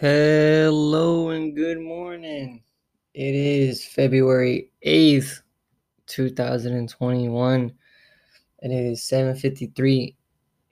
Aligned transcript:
Hello 0.00 1.30
and 1.30 1.56
good 1.56 1.80
morning. 1.80 2.62
It 3.14 3.34
is 3.34 3.84
February 3.84 4.70
8th, 4.86 5.42
2021, 6.06 7.72
and 8.62 8.72
it 8.72 8.76
is 8.76 9.02
7:53 9.02 10.14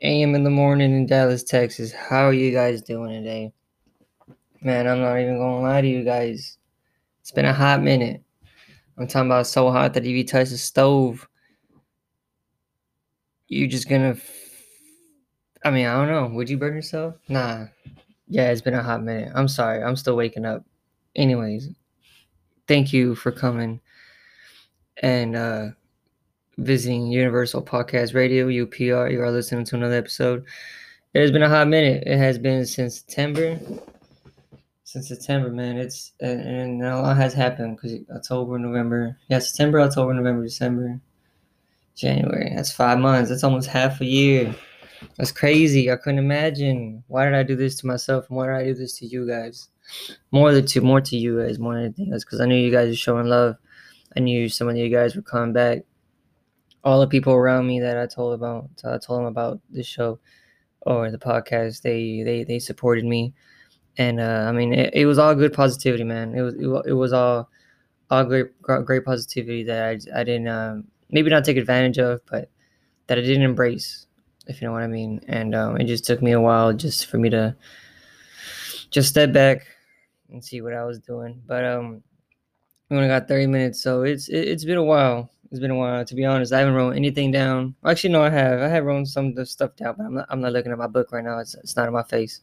a.m. 0.03 0.37
in 0.37 0.45
the 0.45 0.51
morning 0.51 0.93
in 0.93 1.07
Dallas, 1.07 1.43
Texas. 1.43 1.91
How 1.93 2.29
are 2.29 2.33
you 2.33 2.53
guys 2.53 2.83
doing 2.83 3.11
today? 3.11 3.53
Man, 4.63 4.87
I'm 4.87 5.01
not 5.01 5.19
even 5.19 5.39
gonna 5.39 5.61
lie 5.61 5.81
to 5.81 5.89
you 5.89 6.05
guys. 6.05 6.59
It's 7.21 7.33
been 7.33 7.47
a 7.47 7.53
hot 7.53 7.83
minute. 7.83 8.23
I'm 8.97 9.09
talking 9.09 9.29
about 9.29 9.49
so 9.49 9.73
hot 9.73 9.95
that 9.95 10.05
if 10.07 10.11
you 10.11 10.23
touch 10.23 10.51
the 10.51 10.57
stove, 10.57 11.29
you're 13.49 13.67
just 13.67 13.89
gonna. 13.89 14.11
F- 14.11 14.31
I 15.65 15.73
mean, 15.73 15.87
I 15.87 15.95
don't 15.95 16.13
know. 16.13 16.37
Would 16.37 16.49
you 16.49 16.59
burn 16.59 16.77
yourself? 16.77 17.17
Nah. 17.29 17.67
Yeah, 18.29 18.51
it's 18.51 18.61
been 18.61 18.75
a 18.75 18.83
hot 18.83 19.03
minute. 19.03 19.33
I'm 19.35 19.49
sorry. 19.49 19.83
I'm 19.83 19.97
still 19.97 20.17
waking 20.17 20.45
up. 20.45 20.65
Anyways, 21.15 21.71
thank 22.67 22.93
you 22.93 23.15
for 23.15 23.31
coming 23.31 23.81
and 25.03 25.37
uh, 25.37 25.67
visiting 26.59 27.07
Universal 27.07 27.63
Podcast 27.63 28.15
Radio, 28.15 28.49
UPR. 28.49 29.11
You 29.13 29.23
are 29.23 29.31
listening 29.31 29.65
to 29.67 29.77
another 29.77 29.97
episode. 29.97 30.45
It 31.15 31.21
has 31.21 31.31
been 31.31 31.43
a 31.43 31.49
hot 31.49 31.69
minute. 31.69 32.03
It 32.07 32.19
has 32.19 32.39
been 32.39 32.67
since 32.67 32.97
September. 32.97 33.59
Since 34.85 35.09
September, 35.09 35.51
man. 35.51 35.79
It's 35.79 36.13
and, 36.21 36.41
and 36.41 36.83
a 36.83 37.01
lot 37.01 37.17
has 37.17 37.33
happened 37.33 37.77
because 37.77 37.99
October, 38.15 38.59
November. 38.59 39.17
Yeah, 39.29 39.39
September, 39.39 39.81
October, 39.81 40.15
November, 40.15 40.45
December, 40.45 41.01
January. 41.95 42.53
That's 42.55 42.73
five 42.73 42.99
months. 42.99 43.31
That's 43.31 43.45
almost 43.45 43.69
half 43.69 44.01
a 44.01 44.05
year. 44.05 44.55
That's 45.17 45.33
crazy. 45.33 45.91
I 45.91 45.97
couldn't 45.97 46.19
imagine. 46.19 47.03
Why 47.09 47.25
did 47.25 47.35
I 47.35 47.43
do 47.43 47.57
this 47.57 47.77
to 47.77 47.87
myself? 47.87 48.29
And 48.29 48.37
why 48.37 48.47
did 48.47 48.57
I 48.57 48.65
do 48.65 48.75
this 48.75 48.99
to 48.99 49.07
you 49.07 49.27
guys? 49.27 49.69
More 50.33 50.61
to 50.61 50.81
more 50.81 51.01
to 51.01 51.17
you 51.17 51.43
guys, 51.43 51.59
more 51.59 51.75
than 51.75 51.85
anything 51.85 52.13
else, 52.13 52.25
because 52.25 52.41
I 52.41 52.47
knew 52.47 52.57
you 52.57 52.73
guys 52.73 52.89
were 52.89 52.97
showing 52.97 53.27
love. 53.27 53.57
I 54.17 54.21
knew 54.21 54.49
some 54.49 54.69
of 54.69 54.77
you 54.77 54.89
guys 54.89 55.15
were 55.15 55.23
coming 55.23 55.53
back. 55.53 55.83
All 56.83 57.01
the 57.01 57.07
people 57.07 57.33
around 57.33 57.67
me 57.67 57.81
that 57.81 57.99
I 57.99 58.07
told 58.07 58.35
about, 58.35 58.69
I 58.85 58.99
told 58.99 59.21
them 59.21 59.27
about 59.27 59.61
this 59.71 59.87
show 59.87 60.19
or 60.83 61.11
the 61.11 61.19
podcast. 61.19 61.83
They 61.83 62.23
they 62.23 62.45
they 62.45 62.59
supported 62.59 63.05
me, 63.05 63.35
and 63.99 64.21
uh, 64.21 64.47
I 64.49 64.53
mean 64.53 64.73
it, 64.73 64.95
it 64.95 65.07
was 65.07 65.19
all 65.19 65.35
good 65.35 65.53
positivity, 65.53 66.05
man. 66.05 66.35
It 66.35 66.43
was 66.43 66.55
it, 66.55 66.91
it 66.91 66.95
was 66.95 67.13
all 67.13 67.49
all 68.11 68.25
great 68.25 68.61
great 68.63 69.05
positivity 69.05 69.65
that 69.65 69.85
I 69.85 70.21
I 70.21 70.25
didn't 70.25 70.49
um, 70.49 70.85
maybe 71.11 71.31
not 71.31 71.45
take 71.45 71.57
advantage 71.57 71.99
of, 71.99 72.21
but 72.31 72.51
that 73.07 73.19
I 73.19 73.21
didn't 73.21 73.43
embrace 73.43 74.06
if 74.47 74.61
you 74.61 74.69
know 74.69 74.73
what 74.73 74.83
I 74.83 74.87
mean. 74.87 75.21
And 75.29 75.55
um, 75.55 75.77
it 75.77 75.85
just 75.85 76.05
took 76.05 76.23
me 76.23 76.33
a 76.33 76.41
while 76.41 76.73
just 76.73 77.07
for 77.07 77.19
me 77.19 77.31
to 77.31 77.57
just 78.91 79.09
step 79.09 79.33
back 79.33 79.67
and 80.31 80.45
see 80.45 80.61
what 80.61 80.75
I 80.75 80.85
was 80.85 80.99
doing. 80.99 81.43
But 81.47 81.65
um, 81.65 82.03
we 82.89 82.97
only 82.97 83.09
got 83.09 83.29
30 83.29 83.47
minutes, 83.47 83.83
so 83.83 84.03
it's 84.03 84.29
it, 84.29 84.49
has 84.49 84.65
been 84.65 84.77
a 84.77 84.85
while. 84.85 85.31
It's 85.51 85.61
been 85.61 85.71
a 85.71 85.77
while, 85.77 86.05
to 86.05 86.15
be 86.15 86.25
honest. 86.25 86.53
I 86.53 86.59
haven't 86.59 86.75
wrote 86.75 86.97
anything 86.97 87.31
down. 87.31 87.75
Actually, 87.85 88.11
no, 88.11 88.23
I 88.23 88.31
have. 88.31 88.61
I 88.61 88.69
have 88.69 88.85
wrote 88.85 89.07
some 89.07 89.27
of 89.27 89.35
the 89.37 89.47
stuff 89.47 89.77
down, 89.77 89.95
but 89.97 90.05
I'm 90.05 90.15
not. 90.15 90.27
I'm 90.29 90.41
not 90.41 90.53
looking 90.53 90.73
at 90.73 90.79
my 90.79 90.87
book 90.87 91.13
right 91.13 91.25
now. 91.25 91.39
It's 91.39 91.55
it's 91.55 91.77
not 91.77 91.87
in 91.87 91.95
my 91.95 92.03
face. 92.03 92.41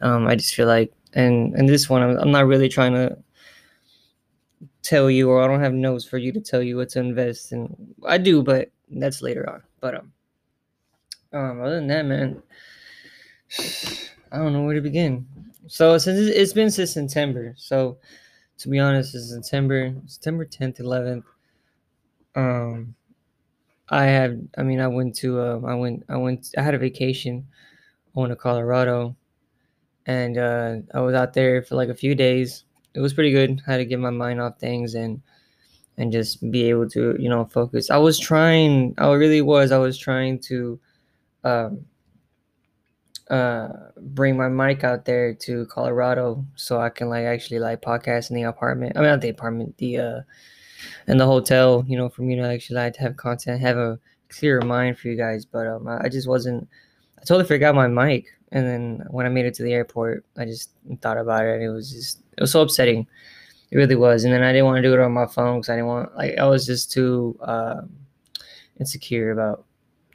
Um, 0.00 0.26
I 0.26 0.34
just 0.34 0.54
feel 0.54 0.66
like, 0.66 0.92
and 1.14 1.54
and 1.54 1.68
this 1.68 1.88
one, 1.88 2.02
I'm, 2.02 2.16
I'm 2.18 2.30
not 2.30 2.46
really 2.46 2.68
trying 2.68 2.94
to 2.94 3.18
tell 4.82 5.10
you, 5.10 5.30
or 5.30 5.42
I 5.42 5.46
don't 5.46 5.60
have 5.60 5.74
notes 5.74 6.04
for 6.04 6.18
you 6.18 6.32
to 6.32 6.40
tell 6.40 6.62
you 6.62 6.76
what 6.76 6.88
to 6.90 7.00
invest 7.00 7.52
in. 7.52 7.94
I 8.06 8.18
do, 8.18 8.42
but 8.42 8.70
that's 8.90 9.22
later 9.22 9.48
on. 9.48 9.62
But 9.80 9.96
um, 9.96 10.12
um, 11.32 11.60
other 11.60 11.76
than 11.76 11.86
that, 11.88 12.06
man, 12.06 12.42
I 14.32 14.38
don't 14.38 14.52
know 14.52 14.62
where 14.62 14.74
to 14.74 14.80
begin. 14.80 15.26
So 15.66 15.96
since 15.98 16.18
it's 16.18 16.52
been 16.52 16.70
since 16.70 16.92
September, 16.92 17.54
so 17.56 17.98
to 18.58 18.68
be 18.68 18.78
honest, 18.78 19.14
it's 19.14 19.30
September, 19.30 19.94
September 20.06 20.44
10th, 20.46 20.80
11th. 20.80 21.24
Um, 22.34 22.94
I 23.88 24.04
had, 24.04 24.48
I 24.56 24.62
mean, 24.62 24.80
I 24.80 24.88
went 24.88 25.14
to, 25.16 25.40
um, 25.40 25.64
I 25.64 25.74
went, 25.74 26.04
I 26.08 26.16
went, 26.16 26.54
I 26.56 26.62
had 26.62 26.74
a 26.74 26.78
vacation. 26.78 27.46
I 28.16 28.20
went 28.20 28.30
to 28.30 28.36
Colorado, 28.36 29.16
and 30.06 30.38
uh, 30.38 30.76
I 30.94 31.00
was 31.00 31.14
out 31.14 31.32
there 31.32 31.62
for 31.62 31.76
like 31.76 31.88
a 31.88 31.94
few 31.94 32.14
days. 32.14 32.64
It 32.94 33.00
was 33.00 33.14
pretty 33.14 33.30
good. 33.30 33.62
I 33.66 33.72
had 33.72 33.76
to 33.78 33.84
get 33.84 33.98
my 33.98 34.10
mind 34.10 34.40
off 34.40 34.58
things 34.58 34.94
and 34.94 35.22
and 35.98 36.10
just 36.10 36.50
be 36.50 36.64
able 36.70 36.88
to, 36.90 37.16
you 37.18 37.28
know, 37.28 37.44
focus. 37.44 37.90
I 37.90 37.98
was 37.98 38.18
trying. 38.18 38.94
I 38.98 39.12
really 39.12 39.42
was. 39.42 39.72
I 39.72 39.78
was 39.78 39.98
trying 39.98 40.38
to 40.40 40.78
um, 41.44 41.84
uh, 43.30 43.68
bring 43.96 44.36
my 44.36 44.48
mic 44.48 44.84
out 44.84 45.04
there 45.04 45.32
to 45.32 45.64
Colorado 45.66 46.44
so 46.54 46.80
I 46.80 46.90
can 46.90 47.08
like 47.08 47.24
actually 47.24 47.60
like 47.60 47.80
podcast 47.80 48.30
in 48.30 48.36
the 48.36 48.42
apartment. 48.42 48.96
I 48.96 49.00
mean, 49.00 49.08
not 49.08 49.20
the 49.20 49.30
apartment, 49.30 49.76
the 49.78 49.98
uh, 49.98 50.20
in 51.06 51.16
the 51.16 51.26
hotel. 51.26 51.84
You 51.86 51.96
know, 51.96 52.08
for 52.08 52.22
me 52.22 52.36
to 52.36 52.42
actually 52.42 52.76
like 52.76 52.94
to 52.94 53.00
have 53.00 53.16
content, 53.16 53.60
have 53.60 53.78
a 53.78 53.98
clearer 54.28 54.60
mind 54.62 54.98
for 54.98 55.08
you 55.08 55.16
guys. 55.16 55.44
But 55.44 55.66
um, 55.66 55.88
I 55.88 56.08
just 56.08 56.28
wasn't. 56.28 56.68
I 57.18 57.24
totally 57.24 57.46
forgot 57.46 57.74
my 57.74 57.86
mic, 57.86 58.26
and 58.50 58.66
then 58.66 59.06
when 59.10 59.24
I 59.24 59.30
made 59.30 59.46
it 59.46 59.54
to 59.54 59.62
the 59.62 59.72
airport, 59.72 60.24
I 60.36 60.44
just 60.44 60.70
thought 61.00 61.18
about 61.18 61.44
it. 61.44 61.54
And 61.54 61.62
it 61.62 61.70
was 61.70 61.90
just 61.90 62.20
it 62.36 62.40
was 62.40 62.52
so 62.52 62.62
upsetting. 62.62 63.06
It 63.70 63.76
really 63.76 63.96
was. 63.96 64.24
And 64.24 64.34
then 64.34 64.42
I 64.42 64.52
didn't 64.52 64.66
want 64.66 64.76
to 64.76 64.82
do 64.82 64.92
it 64.92 65.00
on 65.00 65.12
my 65.12 65.26
phone 65.26 65.60
because 65.60 65.70
I 65.70 65.76
didn't 65.76 65.86
want 65.86 66.14
like 66.16 66.36
I 66.36 66.44
was 66.44 66.66
just 66.66 66.92
too 66.92 67.38
uh, 67.40 67.80
insecure 68.78 69.30
about 69.30 69.64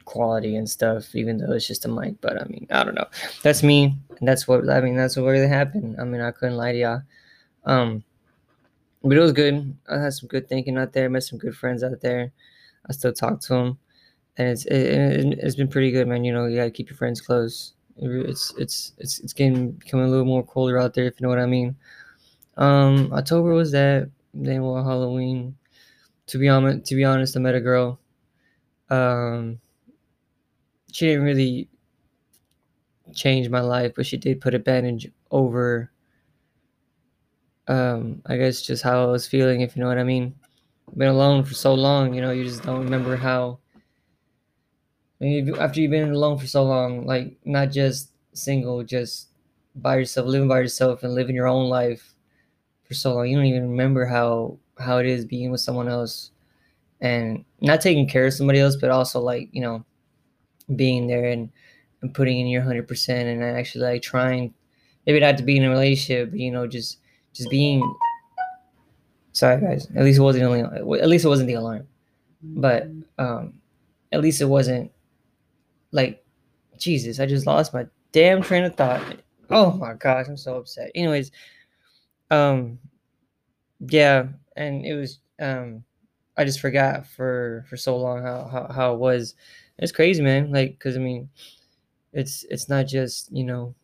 quality 0.08 0.56
and 0.56 0.68
stuff, 0.68 1.14
even 1.14 1.36
though 1.36 1.52
it's 1.52 1.66
just 1.66 1.84
a 1.84 1.88
mic. 1.88 2.18
But 2.22 2.40
I 2.40 2.44
mean, 2.46 2.66
I 2.70 2.82
don't 2.82 2.94
know. 2.94 3.06
That's 3.42 3.62
me. 3.62 3.94
And 4.18 4.26
that's 4.26 4.48
what 4.48 4.68
I 4.68 4.80
mean. 4.80 4.96
That's 4.96 5.16
what 5.16 5.24
really 5.26 5.46
happened. 5.46 5.96
I 6.00 6.04
mean, 6.04 6.22
I 6.22 6.30
couldn't 6.30 6.56
lie 6.56 6.72
to 6.72 6.78
y'all. 6.78 7.02
Um, 7.66 8.02
but 9.04 9.18
it 9.18 9.20
was 9.20 9.32
good. 9.32 9.76
I 9.88 10.00
had 10.00 10.14
some 10.14 10.28
good 10.28 10.48
thinking 10.48 10.78
out 10.78 10.94
there. 10.94 11.10
Met 11.10 11.24
some 11.24 11.38
good 11.38 11.54
friends 11.54 11.84
out 11.84 12.00
there. 12.00 12.32
I 12.88 12.92
still 12.92 13.12
talk 13.12 13.40
to 13.42 13.52
them, 13.52 13.78
and 14.38 14.48
it's 14.48 14.64
it, 14.64 15.42
has 15.42 15.56
been 15.56 15.68
pretty 15.68 15.90
good, 15.90 16.08
man. 16.08 16.24
You 16.24 16.32
know, 16.32 16.46
you 16.46 16.56
gotta 16.56 16.70
keep 16.70 16.88
your 16.88 16.96
friends 16.96 17.20
close. 17.20 17.74
It's 17.98 18.54
it's 18.56 18.92
it's 18.96 19.18
it's 19.20 19.34
getting 19.34 19.72
becoming 19.72 20.06
a 20.06 20.08
little 20.08 20.24
more 20.24 20.42
colder 20.42 20.78
out 20.78 20.94
there, 20.94 21.04
if 21.04 21.20
you 21.20 21.24
know 21.24 21.28
what 21.28 21.38
I 21.38 21.46
mean. 21.46 21.76
Um, 22.56 23.12
October 23.12 23.52
was 23.52 23.72
that. 23.72 24.10
Then 24.32 24.62
well, 24.62 24.82
Halloween. 24.82 25.54
To 26.28 26.38
be 26.38 26.48
honest, 26.48 26.86
to 26.86 26.94
be 26.94 27.04
honest, 27.04 27.36
I 27.36 27.40
met 27.40 27.54
a 27.54 27.60
girl. 27.60 28.00
Um, 28.88 29.60
she 30.92 31.06
didn't 31.06 31.24
really 31.24 31.68
change 33.14 33.48
my 33.48 33.60
life, 33.60 33.92
but 33.96 34.06
she 34.06 34.16
did 34.16 34.40
put 34.40 34.54
a 34.54 34.58
bandage 34.58 35.10
over 35.30 35.90
um, 37.68 38.22
I 38.26 38.36
guess 38.36 38.62
just 38.62 38.82
how 38.82 39.02
I 39.02 39.06
was 39.06 39.28
feeling, 39.28 39.60
if 39.60 39.76
you 39.76 39.82
know 39.82 39.88
what 39.88 39.98
I 39.98 40.04
mean. 40.04 40.34
I've 40.88 40.96
Been 40.96 41.08
alone 41.08 41.44
for 41.44 41.54
so 41.54 41.74
long, 41.74 42.14
you 42.14 42.22
know, 42.22 42.30
you 42.30 42.44
just 42.44 42.62
don't 42.62 42.82
remember 42.82 43.14
how. 43.16 43.58
After 45.20 45.80
you've 45.80 45.90
been 45.90 46.10
alone 46.10 46.38
for 46.38 46.46
so 46.46 46.64
long, 46.64 47.04
like 47.04 47.36
not 47.44 47.70
just 47.70 48.12
single, 48.32 48.84
just 48.84 49.28
by 49.74 49.96
yourself, 49.96 50.26
living 50.26 50.48
by 50.48 50.60
yourself 50.60 51.02
and 51.02 51.14
living 51.14 51.34
your 51.36 51.48
own 51.48 51.68
life 51.68 52.14
for 52.84 52.94
so 52.94 53.14
long, 53.14 53.28
you 53.28 53.36
don't 53.36 53.46
even 53.46 53.70
remember 53.70 54.06
how 54.06 54.58
how 54.78 54.98
it 54.98 55.06
is 55.06 55.24
being 55.24 55.50
with 55.50 55.60
someone 55.60 55.88
else, 55.88 56.30
and 57.00 57.44
not 57.60 57.80
taking 57.80 58.08
care 58.08 58.26
of 58.26 58.34
somebody 58.34 58.60
else, 58.60 58.76
but 58.76 58.90
also 58.90 59.20
like 59.20 59.48
you 59.52 59.60
know, 59.60 59.84
being 60.76 61.06
there 61.06 61.26
and, 61.26 61.50
and 62.02 62.14
putting 62.14 62.38
in 62.38 62.46
your 62.46 62.62
100% 62.62 63.08
and 63.08 63.44
I 63.44 63.48
actually 63.48 63.84
like 63.84 64.02
trying 64.02 64.54
maybe 65.06 65.20
not 65.20 65.38
to 65.38 65.42
be 65.42 65.56
in 65.56 65.64
a 65.64 65.70
relationship 65.70 66.30
but, 66.30 66.38
you 66.38 66.50
know 66.50 66.66
just 66.66 66.98
just 67.32 67.50
being 67.50 67.82
sorry 69.32 69.60
guys 69.60 69.88
at 69.96 70.04
least 70.04 70.18
it 70.18 70.22
wasn't 70.22 70.44
only 70.44 70.60
at 70.60 71.08
least 71.08 71.24
it 71.24 71.28
wasn't 71.28 71.46
the 71.46 71.54
alarm 71.54 71.86
but 72.42 72.88
um 73.18 73.54
at 74.12 74.20
least 74.20 74.40
it 74.40 74.46
wasn't 74.46 74.90
like 75.92 76.24
jesus 76.78 77.20
i 77.20 77.26
just 77.26 77.46
lost 77.46 77.72
my 77.72 77.86
damn 78.12 78.42
train 78.42 78.64
of 78.64 78.74
thought. 78.74 79.02
Oh 79.50 79.72
my 79.72 79.94
gosh 79.94 80.26
i'm 80.28 80.36
so 80.36 80.56
upset. 80.56 80.90
Anyways 80.94 81.30
um 82.30 82.78
yeah 83.88 84.26
and 84.56 84.84
it 84.84 84.94
was 84.94 85.20
um 85.40 85.84
i 86.36 86.44
just 86.44 86.60
forgot 86.60 87.06
for 87.06 87.64
for 87.68 87.76
so 87.76 87.96
long 87.96 88.22
how 88.22 88.48
how, 88.50 88.72
how 88.72 88.94
it 88.94 88.98
was 88.98 89.34
it's 89.78 89.92
crazy, 89.92 90.22
man. 90.22 90.50
Like, 90.50 90.78
cause 90.78 90.96
I 90.96 91.00
mean, 91.00 91.28
it's 92.12 92.44
it's 92.50 92.68
not 92.68 92.86
just 92.86 93.30
you 93.32 93.44
know, 93.44 93.74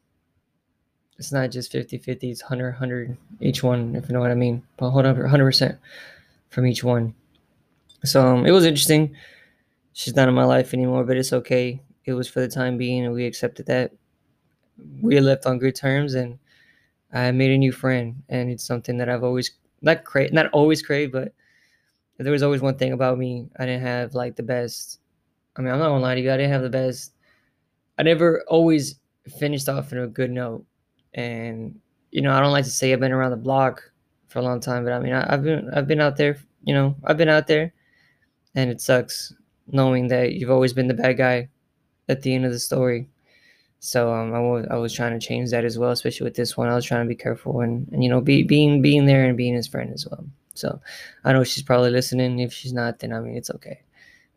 it's 1.19 1.33
not 1.33 1.51
just 1.51 1.73
50 1.73 1.99
50 1.99 2.31
it's 2.31 2.43
100 2.43 2.71
100 2.73 3.17
each 3.41 3.63
one 3.63 3.95
if 3.97 4.09
you 4.09 4.15
know 4.15 4.21
what 4.21 4.31
i 4.31 4.35
mean. 4.35 4.63
But 4.77 4.91
hold 4.91 5.07
up 5.07 5.17
100% 5.17 5.79
from 6.51 6.67
each 6.67 6.85
one. 6.85 7.15
So 8.05 8.27
um, 8.27 8.47
it 8.47 8.53
was 8.53 8.65
interesting. 8.67 9.15
She's 9.93 10.17
not 10.17 10.29
in 10.29 10.35
my 10.35 10.45
life 10.45 10.75
anymore 10.75 11.05
but 11.05 11.17
it's 11.17 11.33
okay. 11.33 11.81
It 12.05 12.15
was 12.15 12.29
for 12.29 12.41
the 12.41 12.49
time 12.49 12.77
being 12.79 13.05
and 13.05 13.15
we 13.15 13.27
accepted 13.27 13.67
that. 13.67 13.93
We 15.03 15.19
left 15.21 15.47
on 15.47 15.59
good 15.59 15.75
terms 15.77 16.15
and 16.15 16.39
i 17.13 17.31
made 17.31 17.53
a 17.53 17.59
new 17.59 17.73
friend 17.73 18.23
and 18.29 18.51
it's 18.51 18.65
something 18.65 18.99
that 18.99 19.09
i've 19.09 19.23
always 19.23 19.53
not 19.83 20.05
crave 20.05 20.33
not 20.33 20.49
always 20.53 20.83
crave 20.83 21.13
but 21.13 21.33
there 22.19 22.33
was 22.33 22.43
always 22.43 22.61
one 22.63 22.77
thing 22.77 22.93
about 22.93 23.19
me. 23.19 23.49
I 23.59 23.67
didn't 23.67 23.83
have 23.83 24.15
like 24.15 24.37
the 24.37 24.43
best 24.43 25.01
I 25.57 25.63
mean, 25.63 25.73
I'm 25.73 25.79
not 25.79 25.89
gonna 25.89 26.01
lie 26.01 26.15
to 26.15 26.21
you. 26.21 26.33
I 26.33 26.37
didn't 26.37 26.53
have 26.53 26.63
the 26.63 26.71
best. 26.71 27.13
I 27.99 28.03
never 28.03 28.43
always 28.49 28.97
finished 29.39 29.69
off 29.69 29.93
in 29.93 29.99
a 29.99 30.07
good 30.07 30.31
note, 30.31 30.65
and 31.15 31.79
you 32.11 32.23
know, 32.23 32.33
I 32.33 32.41
don't 32.41 32.53
like 32.53 32.65
to 32.65 32.71
say 32.71 32.93
I've 32.93 33.01
been 33.01 33.13
around 33.13 33.31
the 33.31 33.37
block 33.37 33.83
for 34.29 34.39
a 34.41 34.43
long 34.43 34.61
time, 34.61 34.85
but 34.85 34.93
I 34.93 34.99
mean, 34.99 35.13
I, 35.13 35.31
have 35.31 35.45
been 35.45 35.71
I've 35.75 35.87
been 35.87 36.01
out 36.01 36.17
there. 36.17 36.39
You 36.65 36.75
know, 36.75 36.97
I've 37.05 37.17
been 37.17 37.29
out 37.29 37.47
there, 37.47 37.73
and 38.55 38.71
it 38.71 38.81
sucks 38.81 39.33
knowing 39.69 40.09
that 40.09 40.35
you've 40.35 40.51
always 40.51 40.73
been 40.73 40.89
the 40.89 40.95
bad 40.95 41.17
guy 41.17 41.49
at 42.09 42.23
the 42.23 42.35
end 42.35 42.45
of 42.45 42.53
the 42.53 42.59
story. 42.59 43.09
So 43.81 44.13
um, 44.13 44.33
I 44.35 44.41
was 44.41 44.67
I 44.71 44.77
was 44.77 44.93
trying 44.93 45.19
to 45.19 45.25
change 45.25 45.51
that 45.51 45.65
as 45.65 45.79
well, 45.79 45.91
especially 45.91 46.25
with 46.25 46.37
this 46.37 46.57
one. 46.57 46.69
I 46.69 46.75
was 46.75 46.85
trying 46.85 47.05
to 47.05 47.09
be 47.09 47.15
careful 47.15 47.61
and, 47.61 47.87
and 47.93 48.03
you 48.03 48.09
know 48.09 48.21
be 48.21 48.43
being 48.43 48.81
being 48.81 49.07
there 49.07 49.25
and 49.25 49.37
being 49.37 49.55
his 49.55 49.69
friend 49.69 49.93
as 49.93 50.07
well. 50.09 50.25
So 50.55 50.81
I 51.25 51.33
know 51.33 51.45
she's 51.45 51.63
probably 51.63 51.91
listening. 51.91 52.39
If 52.39 52.53
she's 52.53 52.73
not, 52.73 52.99
then 52.99 53.13
I 53.13 53.21
mean 53.21 53.37
it's 53.37 53.51
okay. 53.51 53.83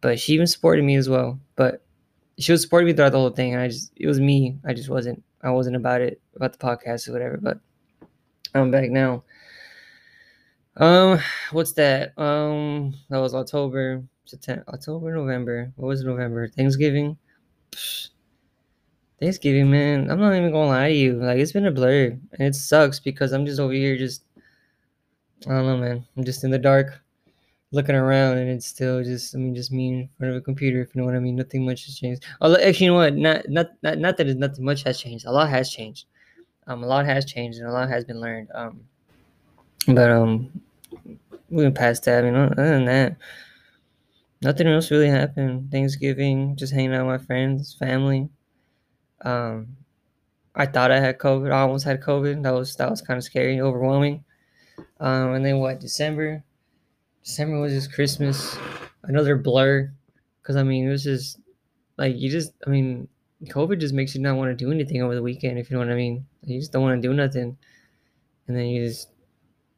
But 0.01 0.19
she 0.19 0.33
even 0.33 0.47
supported 0.47 0.83
me 0.83 0.95
as 0.95 1.09
well. 1.09 1.39
But 1.55 1.83
she 2.37 2.51
was 2.51 2.61
supporting 2.61 2.87
me 2.87 2.93
throughout 2.93 3.11
the 3.11 3.19
whole 3.19 3.29
thing, 3.29 3.53
and 3.53 3.61
I 3.61 3.67
just 3.67 3.91
it 3.95 4.07
was 4.07 4.19
me. 4.19 4.57
I 4.65 4.73
just 4.73 4.89
wasn't 4.89 5.23
I 5.41 5.49
wasn't 5.51 5.75
about 5.75 6.01
it 6.01 6.21
about 6.35 6.53
the 6.53 6.59
podcast 6.59 7.07
or 7.07 7.13
whatever. 7.13 7.37
But 7.37 7.59
I'm 8.53 8.71
back 8.71 8.89
now. 8.89 9.23
Um, 10.77 11.19
what's 11.51 11.73
that? 11.73 12.17
Um, 12.19 12.93
that 13.09 13.17
was 13.17 13.33
October, 13.33 14.03
September, 14.25 14.63
October, 14.67 15.15
November. 15.15 15.71
What 15.75 15.87
was 15.87 16.03
November? 16.03 16.47
Thanksgiving. 16.47 17.17
Thanksgiving, 19.19 19.71
man. 19.71 20.11
I'm 20.11 20.19
not 20.19 20.35
even 20.35 20.51
gonna 20.51 20.67
lie 20.67 20.89
to 20.89 20.93
you. 20.93 21.13
Like 21.13 21.39
it's 21.39 21.51
been 21.51 21.65
a 21.65 21.71
blur, 21.71 22.17
and 22.33 22.41
it 22.47 22.53
sucks 22.53 22.99
because 22.99 23.31
I'm 23.31 23.45
just 23.45 23.59
over 23.59 23.73
here, 23.73 23.97
just 23.97 24.23
I 25.47 25.49
don't 25.49 25.65
know, 25.65 25.77
man. 25.77 26.05
I'm 26.15 26.23
just 26.23 26.43
in 26.43 26.51
the 26.51 26.59
dark, 26.59 27.01
looking 27.71 27.95
around, 27.95 28.37
and 28.37 28.49
it's 28.49 28.65
still 28.65 29.03
just 29.03 29.35
I 29.35 29.39
mean, 29.39 29.55
just 29.55 29.71
me 29.71 29.87
in 29.89 30.09
front 30.17 30.31
of 30.31 30.37
a 30.37 30.41
computer. 30.41 30.81
If 30.81 30.95
you 30.95 31.01
know 31.01 31.05
what 31.05 31.15
I 31.15 31.19
mean. 31.19 31.35
Nothing 31.35 31.65
much 31.65 31.85
has 31.85 31.97
changed. 31.97 32.25
Oh, 32.41 32.55
actually, 32.55 32.85
you 32.85 32.91
know 32.91 32.97
what? 32.97 33.15
Not 33.15 33.49
not 33.49 33.67
not 33.83 33.97
not 33.97 34.17
that 34.17 34.27
nothing 34.37 34.65
much 34.65 34.83
has 34.83 34.99
changed. 34.99 35.25
A 35.25 35.31
lot 35.31 35.49
has 35.49 35.69
changed. 35.69 36.05
Um, 36.67 36.83
a 36.83 36.87
lot 36.87 37.05
has 37.05 37.25
changed, 37.25 37.59
and 37.59 37.67
a 37.67 37.71
lot 37.71 37.89
has 37.89 38.03
been 38.03 38.19
learned. 38.19 38.49
Um, 38.53 38.81
but 39.87 40.09
um, 40.11 40.61
we 41.49 41.63
went 41.63 41.75
past 41.75 42.03
that. 42.05 42.25
I 42.25 42.31
mean, 42.31 42.35
other 42.35 42.55
than 42.55 42.85
that, 42.85 43.15
nothing 44.41 44.67
else 44.67 44.91
really 44.91 45.07
happened. 45.07 45.71
Thanksgiving, 45.71 46.55
just 46.55 46.73
hanging 46.73 46.93
out 46.93 47.07
with 47.07 47.21
my 47.21 47.25
friends, 47.25 47.73
family. 47.73 48.29
Um, 49.21 49.77
I 50.55 50.65
thought 50.65 50.91
I 50.91 50.99
had 50.99 51.19
COVID. 51.19 51.51
I 51.51 51.61
almost 51.61 51.85
had 51.85 52.01
COVID. 52.01 52.43
That 52.43 52.53
was 52.53 52.75
that 52.75 52.89
was 52.89 53.01
kind 53.01 53.17
of 53.17 53.23
scary, 53.23 53.61
overwhelming. 53.61 54.23
Um, 54.99 55.33
and 55.33 55.45
then 55.45 55.59
what? 55.59 55.79
December. 55.79 56.43
December 57.27 57.59
was 57.59 57.73
just 57.73 57.93
Christmas. 57.93 58.57
Another 59.03 59.35
blur. 59.35 59.91
Cause 60.43 60.55
I 60.55 60.63
mean, 60.63 60.87
it 60.87 60.91
was 60.91 61.03
just 61.03 61.39
like 61.97 62.15
you 62.15 62.29
just. 62.29 62.53
I 62.65 62.69
mean, 62.69 63.09
COVID 63.47 63.81
just 63.81 63.93
makes 63.93 64.15
you 64.15 64.21
not 64.21 64.37
want 64.37 64.49
to 64.49 64.65
do 64.65 64.71
anything 64.71 65.01
over 65.03 65.13
the 65.13 65.21
weekend. 65.21 65.59
If 65.59 65.69
you 65.69 65.75
know 65.75 65.85
what 65.85 65.91
I 65.91 65.95
mean. 65.95 66.25
You 66.43 66.57
just 66.57 66.71
don't 66.71 66.83
want 66.83 67.01
to 67.01 67.05
do 67.05 67.13
nothing, 67.13 67.57
and 68.47 68.55
then 68.55 68.67
you 68.67 68.87
just 68.87 69.09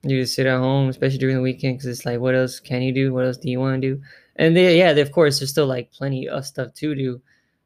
you 0.04 0.22
just 0.22 0.36
sit 0.36 0.46
at 0.46 0.60
home, 0.60 0.90
especially 0.90 1.18
during 1.18 1.38
the 1.38 1.42
weekend, 1.42 1.78
because 1.78 1.88
it's 1.88 2.06
like, 2.06 2.19
what 2.19 2.36
else 2.36 2.60
can 2.60 2.84
you 2.84 2.94
do? 2.94 3.12
What 3.12 3.25
else 3.25 3.38
do 3.38 3.50
you 3.50 3.60
want 3.60 3.81
to 3.81 3.96
do? 3.96 4.01
And 4.36 4.56
they, 4.56 4.78
yeah, 4.78 4.94
they, 4.94 5.01
of 5.01 5.12
course, 5.12 5.40
there's 5.40 5.50
still 5.50 5.66
like 5.66 5.92
plenty 5.92 6.30
of 6.30 6.46
stuff 6.46 6.75
to 6.75 6.94
do, 6.94 7.19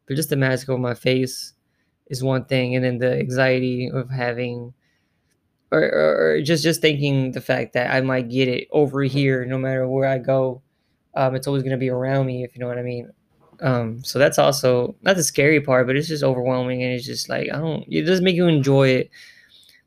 but 0.07 0.15
just 0.15 0.29
the 0.29 0.37
mask 0.37 0.69
over 0.69 0.79
my 0.79 0.93
face 0.93 1.53
is 2.07 2.23
one 2.23 2.45
thing, 2.45 2.75
and 2.75 2.85
then 2.85 2.99
the 2.99 3.19
anxiety 3.19 3.91
of 3.93 4.09
having, 4.09 4.73
or, 5.73 5.81
or, 5.81 6.35
or 6.35 6.41
just 6.41 6.63
just 6.63 6.81
thinking 6.81 7.31
the 7.31 7.41
fact 7.41 7.73
that 7.73 7.93
I 7.93 8.01
might 8.01 8.29
get 8.29 8.47
it 8.47 8.67
over 8.71 9.01
here, 9.03 9.43
no 9.45 9.57
matter 9.57 9.87
where 9.87 10.07
I 10.07 10.19
go. 10.19 10.61
Um, 11.15 11.35
it's 11.35 11.47
always 11.47 11.63
going 11.63 11.71
to 11.71 11.77
be 11.77 11.89
around 11.89 12.25
me, 12.25 12.43
if 12.43 12.55
you 12.55 12.59
know 12.59 12.67
what 12.67 12.77
I 12.77 12.83
mean. 12.83 13.11
Um, 13.59 14.03
so 14.03 14.19
that's 14.19 14.39
also 14.39 14.95
not 15.03 15.15
the 15.15 15.23
scary 15.23 15.61
part, 15.61 15.87
but 15.87 15.95
it's 15.95 16.07
just 16.07 16.23
overwhelming, 16.23 16.83
and 16.83 16.93
it's 16.93 17.05
just 17.05 17.29
like 17.29 17.49
I 17.51 17.57
don't. 17.57 17.85
It 17.87 18.03
doesn't 18.03 18.23
make 18.23 18.35
you 18.35 18.47
enjoy 18.47 18.89
it 18.89 19.09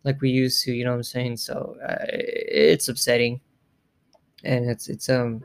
like 0.04 0.20
we 0.20 0.30
used 0.30 0.64
to. 0.64 0.72
You 0.72 0.84
know 0.84 0.90
what 0.90 0.96
I'm 0.96 1.02
saying? 1.04 1.36
So 1.36 1.76
uh, 1.86 2.04
it's 2.08 2.88
upsetting, 2.88 3.40
and 4.44 4.68
it's 4.70 4.88
it's 4.88 5.08
um 5.08 5.44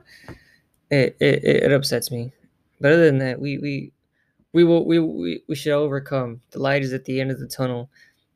it, 0.89 1.17
it 1.19 1.43
it 1.43 1.71
upsets 1.71 2.11
me. 2.11 2.31
But 2.79 2.93
other 2.93 3.05
than 3.05 3.19
that, 3.19 3.39
we 3.39 3.57
we 3.59 3.91
we 4.53 4.63
will 4.63 4.85
we 4.85 4.99
we, 4.99 5.43
we 5.47 5.55
should 5.55 5.73
overcome. 5.73 6.41
The 6.51 6.59
light 6.59 6.83
is 6.83 6.93
at 6.93 7.05
the 7.05 7.21
end 7.21 7.31
of 7.31 7.39
the 7.39 7.47
tunnel. 7.47 7.89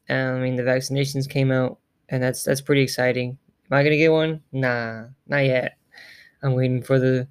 I 0.10 0.34
mean, 0.34 0.56
the 0.56 0.64
vaccinations 0.64 1.28
came 1.28 1.52
out, 1.52 1.80
and 2.10 2.22
that's 2.22 2.44
that's 2.44 2.62
pretty 2.62 2.82
exciting. 2.82 3.38
Am 3.72 3.78
I 3.78 3.84
gonna 3.84 3.98
get 3.98 4.12
one? 4.12 4.42
Nah, 4.52 5.06
not 5.28 5.46
yet. 5.46 5.78
I'm 6.44 6.54
waiting 6.54 6.82
for 6.84 7.00
the. 7.00 7.28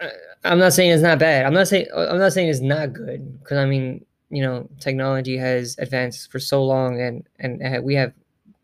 Uh, 0.00 0.08
I'm 0.44 0.58
not 0.58 0.72
saying 0.72 0.90
it's 0.90 1.02
not 1.02 1.18
bad. 1.18 1.44
I'm 1.44 1.54
not 1.54 1.68
saying 1.68 1.86
I'm 1.94 2.18
not 2.18 2.32
saying 2.32 2.48
it's 2.48 2.60
not 2.60 2.92
good 2.92 3.40
because 3.40 3.58
I 3.58 3.66
mean 3.66 4.04
you 4.30 4.42
know 4.42 4.68
technology 4.78 5.36
has 5.36 5.76
advanced 5.78 6.30
for 6.30 6.38
so 6.38 6.64
long 6.64 7.00
and 7.00 7.28
and 7.40 7.84
we 7.84 7.94
have 7.94 8.12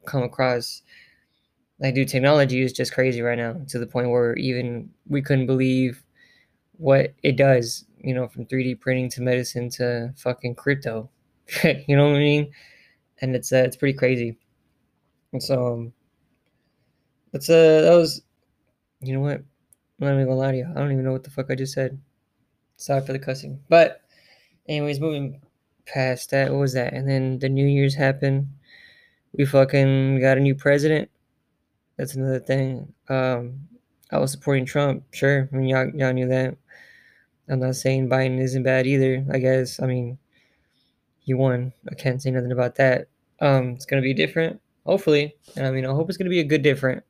come 0.07 0.23
across 0.23 0.83
like 1.81 1.95
dude 1.95 2.09
technology 2.09 2.63
is 2.63 2.73
just 2.73 2.95
crazy 2.95 3.21
right 3.21 3.39
now 3.39 3.57
to 3.69 3.79
the 3.79 3.87
point 3.87 4.09
where 4.11 4.35
even 4.37 4.89
we 5.09 5.21
couldn't 5.21 5.47
believe 5.47 6.03
what 6.79 7.13
it 7.23 7.37
does 7.37 7.85
you 7.99 8.15
know 8.15 8.29
from 8.29 8.47
3d 8.47 8.81
printing 8.81 9.11
to 9.11 9.23
medicine 9.23 9.69
to 9.69 10.13
fucking 10.17 10.55
crypto 10.55 11.11
you 11.65 11.97
know 11.97 12.09
what 12.09 12.17
i 12.17 12.21
mean 12.21 12.51
and 13.21 13.35
it's 13.35 13.53
uh, 13.53 13.57
it's 13.59 13.77
pretty 13.77 13.97
crazy 13.97 14.37
and 15.33 15.43
so 15.43 15.67
um 15.73 15.93
that's 17.33 17.49
uh 17.51 17.83
that 17.83 17.95
was 17.95 18.23
you 19.01 19.13
know 19.13 19.21
what 19.21 19.37
i'm 19.37 19.45
not 19.99 20.13
even 20.15 20.25
gonna 20.25 20.37
lie 20.37 20.53
to 20.53 20.59
you 20.59 20.67
i 20.75 20.79
don't 20.79 20.93
even 20.93 21.05
know 21.05 21.13
what 21.13 21.25
the 21.25 21.31
fuck 21.31 21.51
i 21.51 21.55
just 21.55 21.75
said 21.75 21.99
sorry 22.77 23.05
for 23.05 23.13
the 23.13 23.19
cussing 23.19 23.61
but 23.69 24.03
anyways 24.69 25.01
moving 25.01 25.41
past 25.87 26.31
that. 26.31 26.51
What 26.51 26.61
was 26.61 26.75
that? 26.75 26.93
And 26.93 27.09
then 27.09 27.39
the 27.39 27.49
New 27.49 27.67
Year's 27.67 27.95
happened. 27.95 28.49
We 29.33 29.47
fucking 29.47 30.21
got 30.21 30.39
a 30.39 30.41
new 30.41 30.55
president. 30.55 31.11
That's 31.97 32.15
another 32.15 32.41
thing. 32.41 32.93
Um, 33.09 33.61
I 34.11 34.19
was 34.19 34.33
supporting 34.33 34.67
Trump, 34.67 35.05
sure. 35.13 35.49
I 35.53 35.57
mean, 35.57 35.69
y'all, 35.69 35.91
y'all 35.95 36.13
knew 36.13 36.29
that. 36.29 36.57
I'm 37.49 37.61
not 37.61 37.77
saying 37.77 38.09
Biden 38.09 38.41
isn't 38.41 38.65
bad 38.65 38.87
either. 38.87 39.25
I 39.33 39.39
guess. 39.39 39.81
I 39.81 39.87
mean, 39.87 40.19
he 41.27 41.35
won. 41.35 41.75
I 41.91 41.95
can't 41.95 42.23
say 42.23 42.31
nothing 42.31 42.53
about 42.53 42.77
that. 42.77 43.09
Um, 43.41 43.73
it's 43.73 43.85
gonna 43.85 44.01
be 44.01 44.15
different, 44.15 44.59
hopefully. 44.87 45.37
And 45.57 45.67
I 45.67 45.71
mean, 45.71 45.85
I 45.85 45.91
hope 45.91 46.09
it's 46.09 46.17
gonna 46.17 46.31
be 46.31 46.41
a 46.41 46.45
good 46.45 46.63
different. 46.63 47.05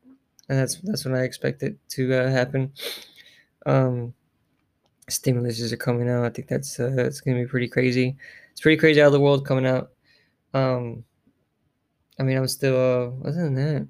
And 0.49 0.59
that's 0.59 0.75
that's 0.83 1.05
what 1.05 1.15
I 1.15 1.23
expect 1.23 1.63
it 1.63 1.79
to 1.91 2.13
uh, 2.13 2.29
happen. 2.29 2.73
Um, 3.65 4.15
stimuluses 5.09 5.73
are 5.73 5.77
coming 5.77 6.11
out. 6.11 6.25
I 6.25 6.31
think 6.31 6.49
that's 6.49 6.81
uh, 6.81 6.95
it's 6.99 7.21
gonna 7.21 7.39
be 7.39 7.47
pretty 7.47 7.69
crazy 7.69 8.17
it's 8.57 8.63
pretty 8.63 8.79
crazy 8.79 9.03
how 9.03 9.11
the 9.11 9.21
world 9.21 9.45
coming 9.45 9.67
out. 9.67 9.91
Um, 10.55 11.05
I 12.19 12.23
mean, 12.23 12.39
I'm 12.39 12.49
still. 12.49 12.75
Uh, 12.75 13.29
other 13.29 13.43
than 13.43 13.55
that, 13.55 13.89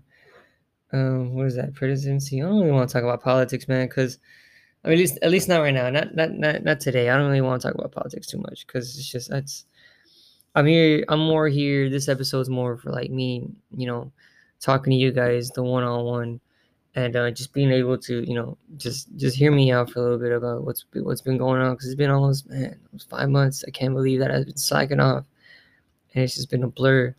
um, 0.93 1.35
what 1.35 1.47
is 1.47 1.55
that 1.55 1.73
presidency? 1.73 2.43
I 2.43 2.47
don't 2.47 2.59
really 2.59 2.73
want 2.73 2.91
to 2.91 2.93
talk 2.93 3.05
about 3.05 3.23
politics, 3.23 3.69
man, 3.69 3.87
because 3.87 4.19
I 4.85 4.89
mean, 4.89 4.95
at 4.95 4.99
least 4.99 5.19
at 5.23 5.31
least 5.31 5.49
not 5.49 5.61
right 5.61 5.73
now. 5.73 5.89
Not 5.89 6.17
not 6.17 6.33
not 6.33 6.65
not 6.65 6.81
today. 6.81 7.11
I 7.11 7.17
don't 7.17 7.29
really 7.29 7.43
want 7.43 7.62
to 7.62 7.69
talk 7.69 7.77
about 7.77 7.93
politics 7.93 8.27
too 8.27 8.39
much 8.39 8.67
because 8.67 8.99
it's 8.99 9.09
just 9.09 9.31
that's. 9.31 9.67
I'm 10.57 10.65
here. 10.65 11.05
I'm 11.11 11.21
more 11.21 11.49
here. 11.49 11.91
This 11.91 12.09
episode's 12.09 12.49
more 12.49 12.79
for 12.79 12.91
like 12.91 13.11
me, 13.11 13.47
you 13.77 13.87
know, 13.87 14.11
talking 14.59 14.91
to 14.91 14.97
you 14.97 15.13
guys, 15.13 15.51
the 15.51 15.63
one 15.63 15.85
on 15.85 16.05
one, 16.05 16.41
and 16.95 17.15
uh, 17.15 17.31
just 17.31 17.53
being 17.53 17.71
able 17.71 17.99
to, 17.99 18.27
you 18.27 18.35
know, 18.35 18.57
just 18.79 19.15
just 19.17 19.37
hear 19.37 19.53
me 19.53 19.71
out 19.71 19.91
for 19.91 19.99
a 19.99 20.03
little 20.03 20.19
bit 20.19 20.33
about 20.33 20.65
what's 20.65 20.87
what's 20.95 21.21
been 21.21 21.37
going 21.37 21.61
on 21.61 21.75
because 21.75 21.89
it's 21.89 21.95
been 21.95 22.11
almost 22.11 22.49
man, 22.49 22.75
almost 22.91 23.11
five 23.11 23.29
months. 23.29 23.65
I 23.69 23.71
can't 23.71 23.93
believe 23.93 24.19
that 24.21 24.31
I've 24.31 24.47
been 24.47 24.57
slacking 24.57 24.99
off, 24.99 25.27
and 26.15 26.25
it's 26.25 26.37
just 26.37 26.51
been 26.51 26.63
a 26.65 26.69
blur. 26.69 27.15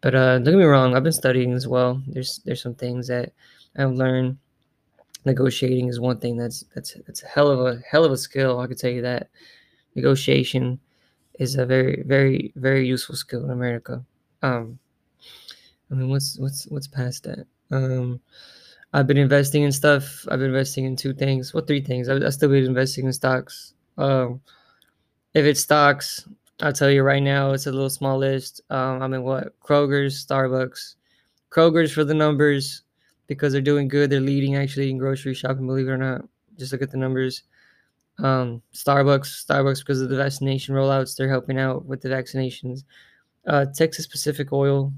But 0.00 0.14
uh, 0.14 0.38
don't 0.38 0.44
get 0.54 0.58
me 0.58 0.64
wrong, 0.64 0.94
I've 0.94 1.02
been 1.02 1.12
studying 1.12 1.54
as 1.54 1.66
well. 1.66 2.00
There's 2.06 2.38
there's 2.44 2.62
some 2.62 2.76
things 2.76 3.08
that 3.08 3.32
I've 3.76 3.92
learned. 3.92 4.38
Negotiating 5.24 5.88
is 5.88 5.98
one 5.98 6.20
thing 6.20 6.36
that's 6.36 6.64
that's 6.76 6.94
that's 7.08 7.24
a 7.24 7.26
hell 7.26 7.50
of 7.50 7.58
a 7.58 7.82
hell 7.90 8.04
of 8.04 8.12
a 8.12 8.16
skill. 8.16 8.60
I 8.60 8.68
could 8.68 8.78
tell 8.78 8.92
you 8.92 9.02
that. 9.02 9.30
Negotiation 9.96 10.78
is 11.38 11.56
a 11.56 11.66
very 11.66 12.02
very 12.06 12.52
very 12.56 12.86
useful 12.86 13.16
skill 13.16 13.44
in 13.44 13.50
America. 13.50 14.04
Um, 14.42 14.78
I 15.90 15.94
mean, 15.94 16.08
what's 16.08 16.38
what's 16.38 16.66
what's 16.66 16.86
past 16.86 17.24
that? 17.24 17.46
Um, 17.70 18.20
I've 18.92 19.06
been 19.06 19.18
investing 19.18 19.62
in 19.62 19.72
stuff. 19.72 20.26
I've 20.30 20.38
been 20.38 20.48
investing 20.48 20.84
in 20.84 20.96
two 20.96 21.12
things. 21.12 21.52
Well, 21.52 21.64
three 21.64 21.82
things. 21.82 22.08
I, 22.08 22.16
I 22.16 22.30
still 22.30 22.48
been 22.48 22.64
investing 22.64 23.06
in 23.06 23.12
stocks. 23.12 23.74
Um, 23.96 24.40
if 25.34 25.44
it's 25.44 25.60
stocks, 25.60 26.26
I'll 26.60 26.72
tell 26.72 26.90
you 26.90 27.02
right 27.02 27.22
now, 27.22 27.52
it's 27.52 27.66
a 27.66 27.72
little 27.72 27.90
small 27.90 28.18
list. 28.18 28.62
Um, 28.70 29.02
I 29.02 29.08
mean, 29.08 29.22
what? 29.22 29.58
Kroger's, 29.60 30.24
Starbucks. 30.26 30.94
Kroger's 31.50 31.92
for 31.92 32.04
the 32.04 32.14
numbers 32.14 32.82
because 33.26 33.52
they're 33.52 33.62
doing 33.62 33.88
good. 33.88 34.10
They're 34.10 34.20
leading 34.20 34.56
actually 34.56 34.90
in 34.90 34.98
grocery 34.98 35.34
shopping, 35.34 35.66
believe 35.66 35.88
it 35.88 35.92
or 35.92 35.98
not. 35.98 36.22
Just 36.58 36.72
look 36.72 36.82
at 36.82 36.90
the 36.90 36.96
numbers. 36.96 37.42
Um, 38.18 38.62
Starbucks, 38.74 39.46
Starbucks 39.46 39.80
because 39.80 40.00
of 40.00 40.08
the 40.08 40.16
vaccination 40.16 40.74
rollouts, 40.74 41.16
they're 41.16 41.28
helping 41.28 41.58
out 41.58 41.84
with 41.84 42.00
the 42.00 42.08
vaccinations. 42.08 42.84
Uh, 43.46 43.66
Texas 43.74 44.06
Pacific 44.06 44.52
Oil, 44.52 44.92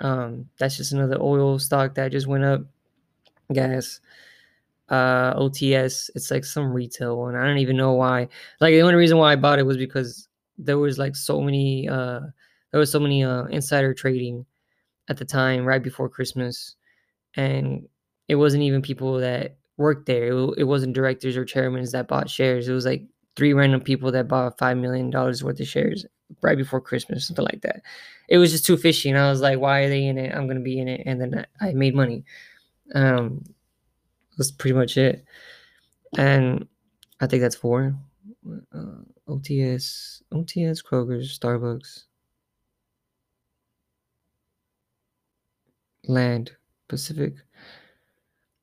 um, 0.00 0.48
that's 0.58 0.76
just 0.76 0.92
another 0.92 1.18
oil 1.20 1.58
stock 1.58 1.94
that 1.94 2.12
just 2.12 2.26
went 2.26 2.44
up. 2.44 2.62
Gas 3.52 4.00
uh 4.88 5.34
ots 5.34 6.10
it's 6.14 6.30
like 6.30 6.44
some 6.44 6.72
retail 6.72 7.18
one. 7.18 7.34
I 7.34 7.44
don't 7.44 7.58
even 7.58 7.76
know 7.76 7.94
why. 7.94 8.28
Like 8.60 8.72
the 8.72 8.82
only 8.82 8.94
reason 8.94 9.18
why 9.18 9.32
i 9.32 9.36
bought 9.36 9.58
it 9.58 9.66
was 9.66 9.76
because 9.76 10.28
there 10.58 10.78
was 10.78 10.98
like 10.98 11.16
so 11.16 11.40
many 11.40 11.88
uh 11.88 12.20
there 12.70 12.80
was 12.80 12.90
so 12.90 13.00
many 13.00 13.24
uh, 13.24 13.44
insider 13.44 13.94
trading 13.94 14.44
at 15.08 15.16
the 15.16 15.24
time, 15.24 15.64
right 15.64 15.82
before 15.82 16.08
Christmas, 16.08 16.76
and 17.36 17.88
it 18.28 18.34
wasn't 18.34 18.62
even 18.62 18.82
people 18.82 19.18
that 19.18 19.56
worked 19.76 20.06
there. 20.06 20.28
It, 20.28 20.54
it 20.58 20.64
wasn't 20.64 20.94
directors 20.94 21.36
or 21.36 21.44
chairmen 21.44 21.84
that 21.92 22.08
bought 22.08 22.30
shares. 22.30 22.68
It 22.68 22.72
was 22.72 22.86
like 22.86 23.04
three 23.36 23.52
random 23.52 23.80
people 23.80 24.12
that 24.12 24.28
bought 24.28 24.58
five 24.58 24.76
million 24.78 25.10
dollars 25.10 25.44
worth 25.44 25.60
of 25.60 25.68
shares 25.68 26.06
right 26.42 26.58
before 26.58 26.80
Christmas, 26.80 27.26
something 27.26 27.44
like 27.44 27.62
that. 27.62 27.82
It 28.28 28.38
was 28.38 28.50
just 28.52 28.66
too 28.66 28.76
fishy, 28.76 29.10
and 29.10 29.18
I 29.18 29.30
was 29.30 29.40
like, 29.40 29.58
"Why 29.58 29.80
are 29.82 29.88
they 29.88 30.06
in 30.06 30.18
it? 30.18 30.34
I'm 30.34 30.46
gonna 30.48 30.60
be 30.60 30.78
in 30.80 30.88
it." 30.88 31.02
And 31.06 31.20
then 31.20 31.46
I, 31.60 31.68
I 31.68 31.72
made 31.74 31.94
money. 31.94 32.24
Um, 32.94 33.44
that's 34.38 34.50
pretty 34.50 34.74
much 34.74 34.96
it. 34.96 35.24
And 36.18 36.66
I 37.20 37.26
think 37.26 37.42
that's 37.42 37.56
four. 37.56 37.96
Uh, 38.74 39.02
OTS, 39.28 40.22
OTS, 40.32 40.82
Kroger's, 40.84 41.38
Starbucks, 41.38 42.04
Land, 46.08 46.56
Pacific. 46.88 47.45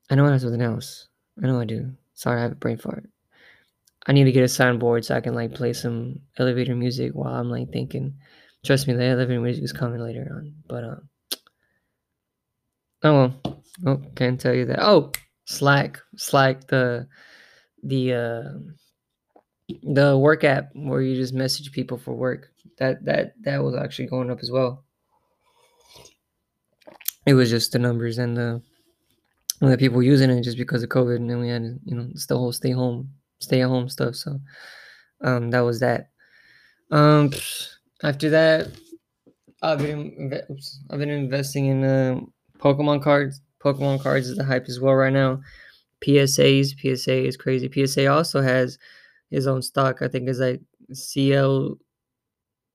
I 0.10 0.16
know 0.16 0.26
I 0.26 0.32
have 0.32 0.42
something 0.42 0.62
else. 0.62 1.08
I 1.42 1.48
know 1.48 1.60
I 1.60 1.66
do. 1.66 1.92
Sorry, 2.14 2.40
I 2.40 2.44
have 2.44 2.52
a 2.52 2.56
brain 2.56 2.78
fart. 2.78 3.10
I 4.06 4.12
need 4.12 4.26
to 4.26 4.32
get 4.32 4.44
a 4.44 4.48
soundboard 4.48 5.06
so 5.06 5.16
I 5.16 5.22
can 5.22 5.34
like 5.34 5.54
play 5.54 5.74
some 5.74 6.20
elevator 6.38 6.76
music 6.76 7.14
while 7.14 7.34
I'm 7.34 7.50
like 7.50 7.72
thinking. 7.72 8.14
Trust 8.66 8.88
me, 8.88 8.94
the 8.94 9.04
elevator 9.04 9.40
music 9.40 9.64
is 9.64 9.74
coming 9.74 10.00
later 10.00 10.28
on. 10.36 10.54
But 10.68 10.84
um, 10.84 11.10
oh 13.04 13.14
well, 13.14 13.64
oh 13.88 14.02
can't 14.16 14.40
tell 14.40 14.54
you 14.54 14.66
that. 14.66 14.80
Oh, 14.82 15.12
Slack, 15.46 16.00
Slack, 16.18 16.68
the 16.68 17.08
the 17.84 18.14
uh, 18.14 18.44
the 19.84 20.18
work 20.18 20.44
app 20.44 20.70
where 20.74 21.02
you 21.02 21.16
just 21.16 21.34
message 21.34 21.72
people 21.72 21.98
for 21.98 22.14
work. 22.14 22.50
That 22.80 23.04
that 23.06 23.34
that 23.42 23.64
was 23.64 23.76
actually 23.76 24.08
going 24.08 24.32
up 24.32 24.40
as 24.42 24.52
well. 24.52 24.84
It 27.26 27.36
was 27.36 27.50
just 27.50 27.72
the 27.72 27.80
numbers 27.80 28.18
and 28.18 28.36
the 28.36 28.62
the 29.60 29.78
people 29.78 30.04
using 30.04 30.30
it 30.30 30.42
just 30.42 30.58
because 30.58 30.84
of 30.84 30.90
COVID, 30.90 31.18
and 31.18 31.30
then 31.30 31.40
we 31.40 31.50
had 31.50 31.80
you 31.86 31.96
know 31.96 32.08
the 32.28 32.38
whole 32.38 32.52
stay 32.52 32.72
home, 32.72 33.10
stay 33.40 33.62
at 33.62 33.68
home 33.68 33.90
stuff. 33.90 34.16
So 34.16 34.40
um, 35.22 35.52
that 35.52 35.62
was 35.62 35.80
that. 35.80 36.10
Um, 36.92 37.32
after 38.04 38.30
that, 38.30 38.70
I've 39.62 39.80
been 39.80 40.34
oops, 40.50 40.80
I've 40.90 41.00
been 41.00 41.10
investing 41.10 41.68
in 41.68 41.84
uh, 41.84 42.20
Pokemon 42.60 43.02
cards. 43.04 43.42
Pokemon 43.64 44.02
cards 44.02 44.28
is 44.28 44.38
the 44.38 44.44
hype 44.44 44.66
as 44.68 44.80
well 44.80 44.96
right 44.96 45.14
now. 45.14 45.42
PSAs, 46.06 46.76
PSA 46.80 47.26
is 47.26 47.38
crazy. 47.38 47.72
PSA 47.72 48.08
also 48.08 48.42
has 48.42 48.78
his 49.32 49.48
own 49.48 49.62
stock. 49.62 50.02
I 50.02 50.08
think 50.08 50.28
is 50.28 50.40
like 50.40 50.62
CL 50.92 51.78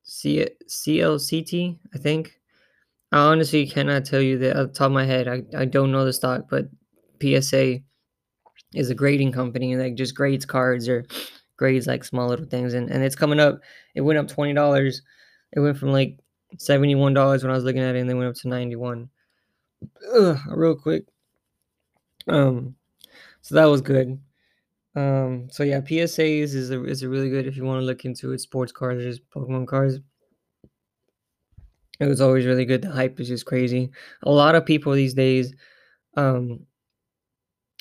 C 0.03 0.47
CLCT. 0.67 1.79
I 1.95 1.99
think. 1.99 2.38
I 3.13 3.19
honestly 3.19 3.67
cannot 3.67 4.05
tell 4.05 4.21
you 4.21 4.39
that 4.39 4.57
off 4.57 4.69
the 4.69 4.75
top 4.75 4.87
of 4.87 4.93
my 4.93 5.05
head. 5.05 5.29
I, 5.29 5.43
I 5.57 5.65
don't 5.65 5.93
know 5.93 6.05
the 6.05 6.13
stock, 6.13 6.47
but 6.51 6.69
PSA 7.21 7.81
is 8.75 8.91
a 8.91 8.95
grading 8.95 9.33
company 9.33 9.75
that 9.75 9.95
just 9.97 10.15
grades 10.15 10.45
cards 10.47 10.89
or 10.89 11.07
grades 11.57 11.87
like 11.87 12.05
small 12.05 12.29
little 12.29 12.47
things 12.47 12.75
and, 12.75 12.91
and 12.91 13.03
it's 13.05 13.17
coming 13.17 13.41
up. 13.41 13.61
It 13.95 14.03
went 14.03 14.19
up 14.19 14.29
twenty 14.29 14.55
dollars. 14.55 15.03
It 15.53 15.61
went 15.61 15.79
from 15.79 15.93
like 15.93 16.19
seventy 16.59 16.95
one 16.95 17.15
dollars 17.15 17.43
when 17.43 17.51
I 17.53 17.55
was 17.57 17.65
looking 17.65 17.83
at 17.83 17.97
it 17.97 18.01
and 18.01 18.11
then 18.11 18.19
went 18.19 18.31
up 18.31 18.37
to 18.43 18.49
ninety 18.49 18.77
one. 18.77 19.11
Real 20.49 20.77
quick. 20.77 21.05
Um 22.27 22.75
so 23.43 23.55
that 23.57 23.67
was 23.67 23.81
good. 23.83 24.21
Um, 24.97 25.49
so 25.51 25.63
yeah, 25.65 25.81
PSAs 25.81 26.55
is 26.55 26.71
a 26.71 26.85
is 26.85 27.03
a 27.03 27.09
really 27.09 27.31
good 27.31 27.47
if 27.47 27.57
you 27.57 27.65
want 27.65 27.81
to 27.81 27.87
look 27.87 28.05
into 28.05 28.33
it. 28.33 28.41
Sports 28.41 28.73
cards, 28.73 29.03
just 29.05 29.29
Pokemon 29.31 29.67
cards. 29.69 30.01
It 32.01 32.07
was 32.07 32.21
always 32.21 32.47
really 32.47 32.65
good. 32.65 32.83
The 32.83 32.91
hype 32.91 33.19
is 33.19 33.29
just 33.29 33.47
crazy. 33.47 33.91
A 34.23 34.31
lot 34.31 34.55
of 34.55 34.65
people 34.65 34.93
these 34.93 35.15
days, 35.15 35.53
um, 36.17 36.61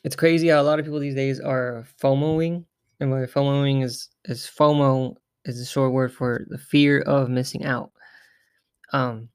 it's 0.03 0.15
crazy 0.15 0.47
how 0.47 0.62
a 0.62 0.63
lot 0.63 0.79
of 0.79 0.86
people 0.86 1.00
these 1.00 1.15
days 1.15 1.39
are 1.39 1.86
FOMOing, 2.01 2.65
and 3.00 3.12
what 3.12 3.29
FOMOing 3.29 3.83
is 3.83 4.09
is 4.25 4.45
FOMO 4.45 5.15
is 5.45 5.59
a 5.59 5.65
short 5.65 5.93
word 5.93 6.13
for 6.13 6.45
the 6.50 6.57
fear 6.57 7.01
of 7.01 7.29
missing 7.29 7.65
out. 7.65 7.91
Um, 8.91 9.29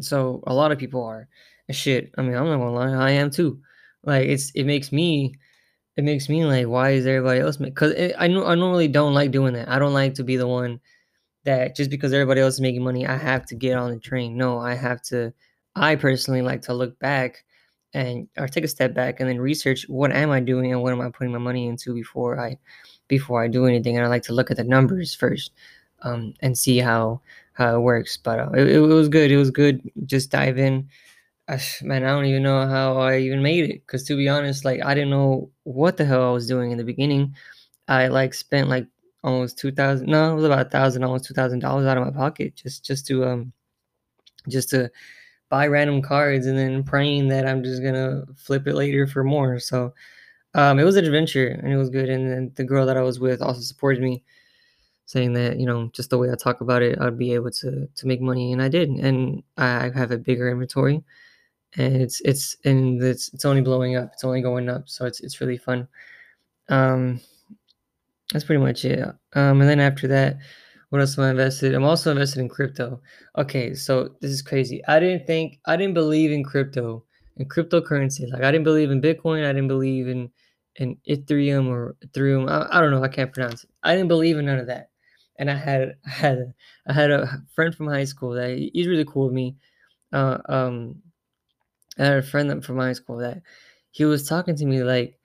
so 0.00 0.42
a 0.46 0.54
lot 0.54 0.72
of 0.72 0.78
people 0.78 1.04
are 1.04 1.28
shit. 1.70 2.12
I 2.18 2.22
mean, 2.22 2.34
I'm 2.34 2.46
not 2.46 2.58
gonna 2.58 2.72
lie, 2.72 2.92
I 2.92 3.10
am 3.12 3.30
too. 3.30 3.60
Like 4.04 4.28
it's 4.28 4.50
it 4.54 4.64
makes 4.64 4.92
me 4.92 5.34
it 5.96 6.04
makes 6.04 6.28
me 6.28 6.44
like 6.44 6.66
why 6.66 6.90
is 6.90 7.06
everybody 7.06 7.40
else 7.40 7.56
because 7.56 7.94
I 7.94 8.14
I 8.18 8.28
normally 8.28 8.88
don't 8.88 9.14
like 9.14 9.30
doing 9.30 9.54
that. 9.54 9.68
I 9.68 9.78
don't 9.78 9.92
like 9.92 10.14
to 10.14 10.24
be 10.24 10.36
the 10.36 10.48
one 10.48 10.80
that 11.44 11.76
just 11.76 11.90
because 11.90 12.12
everybody 12.12 12.40
else 12.40 12.54
is 12.54 12.60
making 12.60 12.84
money, 12.84 13.06
I 13.06 13.16
have 13.16 13.46
to 13.46 13.54
get 13.54 13.76
on 13.78 13.90
the 13.90 13.98
train. 13.98 14.36
No, 14.36 14.58
I 14.58 14.74
have 14.74 15.02
to. 15.04 15.32
I 15.74 15.96
personally 15.96 16.42
like 16.42 16.62
to 16.62 16.74
look 16.74 16.98
back 16.98 17.44
and 17.94 18.28
or 18.38 18.48
take 18.48 18.64
a 18.64 18.68
step 18.68 18.94
back 18.94 19.20
and 19.20 19.28
then 19.28 19.40
research 19.40 19.84
what 19.88 20.12
am 20.12 20.30
I 20.30 20.40
doing 20.40 20.72
and 20.72 20.82
what 20.82 20.92
am 20.92 21.00
I 21.00 21.10
putting 21.10 21.32
my 21.32 21.38
money 21.38 21.66
into 21.66 21.94
before 21.94 22.38
I 22.40 22.58
before 23.08 23.42
I 23.42 23.48
do 23.48 23.66
anything. 23.66 23.96
And 23.96 24.04
I 24.04 24.08
like 24.08 24.22
to 24.24 24.32
look 24.32 24.50
at 24.50 24.56
the 24.56 24.64
numbers 24.64 25.14
first 25.14 25.52
um, 26.02 26.34
and 26.40 26.56
see 26.56 26.78
how 26.78 27.20
how 27.54 27.76
it 27.76 27.80
works. 27.80 28.16
But 28.16 28.40
uh, 28.40 28.50
it, 28.52 28.68
it 28.68 28.80
was 28.80 29.08
good. 29.08 29.30
It 29.30 29.36
was 29.36 29.50
good. 29.50 29.90
Just 30.06 30.30
dive 30.30 30.58
in 30.58 30.88
man, 31.82 32.04
I 32.04 32.08
don't 32.10 32.26
even 32.26 32.42
know 32.42 32.66
how 32.66 32.98
I 32.98 33.18
even 33.18 33.42
made 33.42 33.70
it. 33.70 33.86
Cause 33.86 34.04
to 34.04 34.16
be 34.16 34.28
honest, 34.28 34.64
like 34.64 34.80
I 34.84 34.94
didn't 34.94 35.10
know 35.10 35.50
what 35.64 35.96
the 35.96 36.04
hell 36.04 36.28
I 36.28 36.32
was 36.32 36.46
doing 36.46 36.70
in 36.70 36.78
the 36.78 36.84
beginning. 36.84 37.34
I 37.88 38.08
like 38.08 38.34
spent 38.34 38.68
like 38.68 38.86
almost 39.22 39.58
two 39.58 39.72
thousand. 39.72 40.08
No, 40.08 40.32
it 40.32 40.34
was 40.36 40.44
about 40.44 40.66
a 40.66 40.70
thousand, 40.70 41.04
almost 41.04 41.24
two 41.26 41.34
thousand 41.34 41.60
dollars 41.60 41.86
out 41.86 41.98
of 41.98 42.04
my 42.04 42.10
pocket 42.10 42.54
just 42.56 42.84
just 42.84 43.06
to 43.08 43.24
um 43.24 43.52
just 44.48 44.70
to 44.70 44.90
buy 45.48 45.66
random 45.66 46.02
cards 46.02 46.46
and 46.46 46.58
then 46.58 46.82
praying 46.84 47.28
that 47.28 47.46
I'm 47.46 47.62
just 47.64 47.82
gonna 47.82 48.24
flip 48.36 48.66
it 48.66 48.74
later 48.74 49.06
for 49.06 49.24
more. 49.24 49.58
So 49.58 49.94
um, 50.54 50.78
it 50.78 50.84
was 50.84 50.96
an 50.96 51.04
adventure 51.04 51.48
and 51.48 51.72
it 51.72 51.76
was 51.76 51.90
good. 51.90 52.08
And 52.08 52.30
then 52.30 52.52
the 52.56 52.64
girl 52.64 52.86
that 52.86 52.96
I 52.96 53.02
was 53.02 53.20
with 53.20 53.42
also 53.42 53.60
supported 53.60 54.02
me, 54.02 54.24
saying 55.06 55.32
that 55.34 55.58
you 55.60 55.66
know 55.66 55.90
just 55.94 56.10
the 56.10 56.18
way 56.18 56.30
I 56.30 56.36
talk 56.36 56.60
about 56.60 56.82
it, 56.82 57.00
I'd 57.00 57.18
be 57.18 57.34
able 57.34 57.50
to 57.52 57.86
to 57.86 58.06
make 58.06 58.20
money, 58.20 58.52
and 58.52 58.62
I 58.62 58.68
did. 58.68 58.90
And 58.90 59.42
I 59.56 59.90
have 59.94 60.12
a 60.12 60.18
bigger 60.18 60.50
inventory 60.50 61.04
and 61.76 61.96
it's 61.96 62.20
it's 62.22 62.56
and 62.64 63.02
it's 63.02 63.32
it's 63.32 63.44
only 63.44 63.62
blowing 63.62 63.96
up. 63.96 64.10
It's 64.12 64.24
only 64.24 64.42
going 64.42 64.68
up, 64.68 64.88
so 64.88 65.06
it's 65.06 65.20
it's 65.20 65.40
really 65.40 65.56
fun. 65.58 65.86
Um, 66.68 67.20
that's 68.32 68.44
pretty 68.44 68.62
much 68.62 68.84
it. 68.84 69.00
Um, 69.34 69.60
and 69.60 69.68
then 69.68 69.80
after 69.80 70.06
that, 70.08 70.38
what 70.90 71.00
else 71.00 71.16
am 71.18 71.24
I 71.24 71.30
invested? 71.30 71.74
I'm 71.74 71.84
also 71.84 72.10
invested 72.10 72.40
in 72.40 72.48
crypto. 72.48 73.00
Okay, 73.38 73.74
so 73.74 74.10
this 74.20 74.30
is 74.30 74.42
crazy. 74.42 74.84
I 74.86 74.98
didn't 75.00 75.26
think 75.26 75.60
I 75.66 75.76
didn't 75.76 75.94
believe 75.94 76.32
in 76.32 76.44
crypto 76.44 77.04
and 77.36 77.48
cryptocurrency. 77.50 78.30
Like 78.30 78.42
I 78.42 78.50
didn't 78.50 78.64
believe 78.64 78.90
in 78.90 79.00
Bitcoin. 79.00 79.44
I 79.44 79.52
didn't 79.52 79.68
believe 79.68 80.08
in 80.08 80.30
in 80.76 80.96
Ethereum 81.08 81.68
or 81.68 81.96
Ethereum. 82.04 82.50
I, 82.50 82.66
I 82.76 82.80
don't 82.80 82.90
know. 82.90 83.02
I 83.04 83.08
can't 83.08 83.32
pronounce 83.32 83.64
it. 83.64 83.70
I 83.82 83.94
didn't 83.94 84.08
believe 84.08 84.36
in 84.38 84.46
none 84.46 84.58
of 84.58 84.66
that. 84.66 84.90
And 85.38 85.50
I 85.50 85.54
had 85.54 85.96
I 86.06 86.10
had 86.10 86.54
I 86.86 86.92
had 86.92 87.10
a 87.10 87.42
friend 87.54 87.74
from 87.74 87.86
high 87.86 88.04
school 88.04 88.32
that 88.32 88.70
he's 88.72 88.88
really 88.88 89.04
cool 89.04 89.26
with 89.26 89.34
me. 89.34 89.56
Uh, 90.12 90.38
um, 90.48 90.96
I 91.98 92.04
had 92.04 92.18
a 92.18 92.22
friend 92.22 92.64
from 92.64 92.78
high 92.78 92.94
school 92.94 93.18
that 93.18 93.42
he 93.92 94.04
was 94.04 94.26
talking 94.26 94.56
to 94.56 94.66
me 94.66 94.82
like 94.82 95.19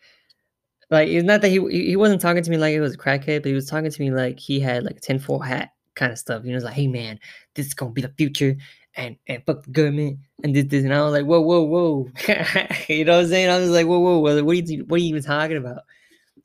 like 0.92 1.10
it's 1.10 1.26
not 1.26 1.42
that 1.42 1.50
he 1.50 1.60
he 1.70 1.96
wasn't 1.96 2.22
talking 2.22 2.44
to 2.44 2.52
me 2.52 2.58
like 2.58 2.74
it 2.74 2.82
was 2.82 2.96
a 2.96 2.98
crackhead, 2.98 3.42
but 3.42 3.50
he 3.50 3.54
was 3.54 3.68
talking 3.68 3.92
to 3.92 4.02
me 4.02 4.12
like 4.12 4.40
he 4.40 4.60
had 4.60 4.84
like 4.84 4.98
a 4.98 5.00
tinfoil 5.00 5.40
hat 5.40 5.72
kind 5.96 6.12
of 6.12 6.20
stuff. 6.20 6.44
You 6.44 6.52
know, 6.52 6.58
it's 6.58 6.66
like, 6.66 6.76
hey 6.76 6.88
man, 6.88 7.20
this 7.56 7.68
is 7.68 7.74
gonna 7.74 7.92
be 7.92 8.02
the 8.02 8.14
future 8.18 8.56
and 8.96 9.18
and 9.28 9.44
fuck 9.46 9.64
the 9.64 9.72
government 9.72 10.20
and 10.44 10.56
this 10.56 10.66
this 10.66 10.84
and 10.84 10.94
I 10.94 11.02
was 11.04 11.14
like, 11.14 11.26
whoa, 11.26 11.42
whoa, 11.42 11.64
whoa. 11.64 12.10
you 12.88 13.06
know 13.06 13.18
what 13.18 13.24
I'm 13.24 13.28
saying? 13.30 13.50
I 13.50 13.60
was 13.60 13.70
like, 13.72 13.88
whoa, 13.88 14.00
whoa, 14.00 14.20
what 14.20 14.36
are 14.38 14.54
you 14.54 14.86
what 14.86 14.98
are 14.98 15.04
you 15.04 15.10
even 15.10 15.24
talking 15.24 15.58
about? 15.58 15.82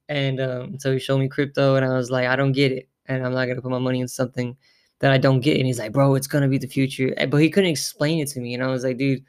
And 0.09 0.41
um, 0.41 0.79
so 0.79 0.93
he 0.93 0.99
showed 0.99 1.19
me 1.19 1.29
crypto 1.29 1.77
and 1.77 1.85
I 1.85 1.93
was 1.95 2.11
like, 2.11 2.27
I 2.27 2.37
don't 2.37 2.53
get 2.53 2.73
it. 2.73 2.89
And 3.07 3.25
I'm 3.25 3.33
not 3.33 3.47
gonna 3.47 3.63
put 3.63 3.71
my 3.71 3.79
money 3.79 4.01
in 4.01 4.09
something 4.09 4.57
that 5.01 5.13
I 5.13 5.19
don't 5.19 5.41
get. 5.41 5.57
And 5.59 5.67
he's 5.67 5.79
like, 5.79 5.93
bro, 5.93 6.15
it's 6.15 6.27
gonna 6.27 6.49
be 6.49 6.59
the 6.59 6.67
future. 6.67 7.15
But 7.29 7.39
he 7.39 7.51
couldn't 7.51 7.71
explain 7.71 8.21
it 8.21 8.29
to 8.31 8.41
me. 8.41 8.55
And 8.55 8.63
I 8.63 8.69
was 8.69 8.85
like, 8.85 8.97
dude, 8.99 9.25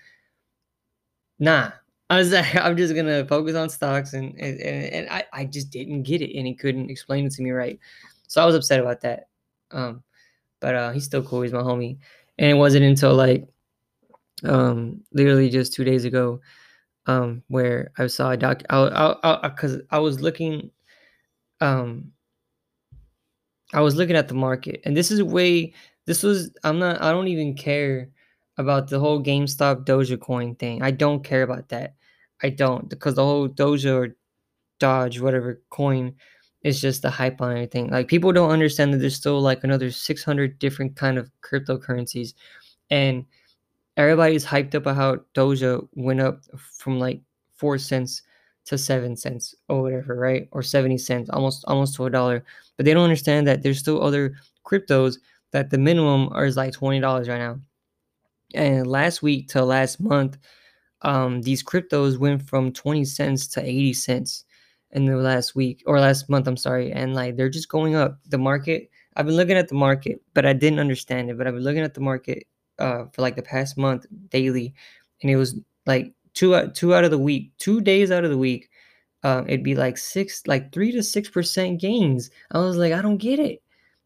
nah. 1.39 1.72
I 2.12 2.18
was 2.18 2.34
like, 2.34 2.56
I'm 2.58 2.75
just 2.75 2.94
gonna 2.94 3.25
focus 3.25 3.56
on 3.56 3.70
stocks, 3.70 4.13
and 4.13 4.38
and, 4.38 4.60
and 4.60 5.10
I, 5.10 5.24
I 5.32 5.46
just 5.46 5.72
didn't 5.72 6.03
get 6.03 6.22
it, 6.22 6.36
and 6.38 6.46
he 6.46 6.53
couldn't 6.53 6.89
explain 6.89 7.25
it 7.25 7.32
to 7.34 7.41
me 7.41 7.51
right. 7.51 7.80
So 8.27 8.44
I 8.44 8.46
was 8.46 8.53
upset 8.53 8.82
about 8.82 9.00
that. 9.01 9.30
Um, 9.72 10.03
but 10.60 10.75
uh, 10.75 10.91
he's 10.91 11.06
still 11.06 11.24
cool. 11.24 11.41
He's 11.41 11.53
my 11.53 11.62
homie, 11.62 11.98
and 12.38 12.51
it 12.51 12.56
wasn't 12.56 12.84
until 12.86 13.15
like 13.15 13.48
um 14.44 15.01
literally 15.13 15.50
just 15.50 15.72
two 15.72 15.84
days 15.84 16.03
ago 16.03 16.41
um 17.06 17.44
where 17.48 17.91
I 17.98 18.08
saw 18.08 18.32
a 18.32 18.38
doc. 18.38 18.63
I 18.70 18.77
I 18.77 19.12
I, 19.24 19.48
I, 19.48 19.77
I 19.91 20.00
was 20.00 20.22
looking 20.22 20.70
um 21.62 22.12
I 23.74 23.80
was 23.80 23.96
looking 23.96 24.18
at 24.18 24.27
the 24.27 24.34
market, 24.34 24.82
and 24.84 24.98
this 24.98 25.12
is 25.12 25.24
way. 25.24 25.74
This 26.06 26.24
was 26.24 26.51
I'm 26.65 26.77
not. 26.77 27.01
I 27.01 27.12
don't 27.12 27.30
even 27.30 27.56
care 27.56 28.10
about 28.58 28.89
the 28.89 29.00
whole 29.00 29.24
GameStop 29.24 29.86
Doja 29.86 30.20
coin 30.20 30.56
thing. 30.56 30.82
I 30.82 30.91
don't 30.91 31.24
care 31.24 31.44
about 31.44 31.70
that. 31.70 31.96
I 32.44 32.50
don't 32.50 32.90
because 32.90 33.16
the 33.16 33.24
whole 33.24 33.48
Doja 33.48 33.94
or 33.94 34.16
Dodge, 34.80 35.20
whatever 35.20 35.62
coin, 35.70 36.16
is 36.64 36.82
just 36.82 37.02
the 37.02 37.10
hype 37.10 37.42
on 37.42 37.52
everything. 37.52 37.90
Like 37.90 38.08
people 38.08 38.32
don't 38.32 38.52
understand 38.52 38.94
that 38.94 38.98
there's 38.98 39.16
still 39.16 39.42
like 39.42 39.64
another 39.64 39.92
600 39.92 40.60
different 40.60 40.96
kind 40.96 41.18
of 41.18 41.32
cryptocurrencies, 41.42 42.34
and 42.90 43.26
everybody's 43.98 44.46
hyped 44.46 44.76
up 44.76 44.84
about 44.84 44.96
how 44.96 45.16
Doja 45.36 45.88
went 45.94 46.22
up 46.22 46.42
from 46.78 47.00
like 47.00 47.22
four 47.56 47.78
cents 47.78 48.24
to 48.66 48.78
seven 48.78 49.16
cents 49.16 49.56
or 49.70 49.82
whatever, 49.82 50.16
right? 50.16 50.48
Or 50.52 50.62
70 50.62 50.98
cents, 50.98 51.30
almost 51.30 51.66
almost 51.68 51.96
to 51.96 52.06
a 52.06 52.10
dollar. 52.10 52.44
But 52.78 52.86
they 52.86 52.94
don't 52.94 53.04
understand 53.04 53.48
that 53.48 53.64
there's 53.64 53.80
still 53.80 54.04
other 54.04 54.36
cryptos 54.66 55.18
that 55.52 55.70
the 55.70 55.78
minimum 55.78 56.32
is 56.44 56.58
like 56.58 56.74
$20 56.74 57.02
right 57.28 57.38
now. 57.38 57.60
And 58.54 58.88
last 58.88 59.22
week 59.22 59.48
to 59.50 59.64
last 59.64 60.00
month, 60.00 60.38
um, 61.03 61.41
these 61.41 61.63
cryptos 61.63 62.17
went 62.17 62.43
from 62.43 62.72
20 62.72 63.05
cents 63.05 63.48
to 63.48 63.62
80 63.62 63.93
cents 63.93 64.46
in 64.91 65.05
the 65.05 65.15
last 65.17 65.55
week 65.55 65.84
or 65.86 66.00
last 66.00 66.29
month, 66.29 66.48
I'm 66.48 66.58
sorry. 66.58 66.91
And 66.91 67.15
like 67.15 67.36
they're 67.36 67.50
just 67.50 67.70
going 67.70 67.96
up. 67.96 68.20
The 68.29 68.38
market, 68.38 68.89
I've 69.15 69.25
been 69.25 69.36
looking 69.38 69.58
at 69.58 69.67
the 69.70 69.75
market, 69.75 70.22
but 70.34 70.46
I 70.46 70.53
didn't 70.53 70.79
understand 70.79 71.29
it. 71.29 71.38
But 71.38 71.48
I've 71.48 71.53
been 71.53 71.63
looking 71.63 71.84
at 71.84 71.93
the 71.93 72.01
market 72.01 72.46
uh, 72.79 73.05
for 73.12 73.22
like 73.22 73.36
the 73.36 73.41
past 73.41 73.77
month 73.77 74.05
daily, 74.29 74.74
and 75.22 75.31
it 75.31 75.36
was 75.38 75.55
like 75.86 76.13
two 76.34 76.55
out 76.55 76.75
two 76.75 76.93
out 76.93 77.03
of 77.03 77.12
the 77.12 77.17
week, 77.17 77.51
two 77.58 77.81
days 77.81 78.12
out 78.12 78.24
of 78.24 78.29
the 78.31 78.38
week, 78.38 78.70
uh, 79.24 79.43
it'd 79.48 79.63
be 79.63 79.75
like 79.75 79.98
six, 79.98 80.46
like 80.48 80.72
three 80.72 80.91
to 80.91 81.03
six 81.03 81.29
percent 81.29 81.79
gains. 81.79 82.29
I 82.51 82.60
was 82.60 82.77
like, 82.77 82.93
I 82.93 83.01
don't 83.01 83.17
get 83.17 83.39
it. 83.39 83.62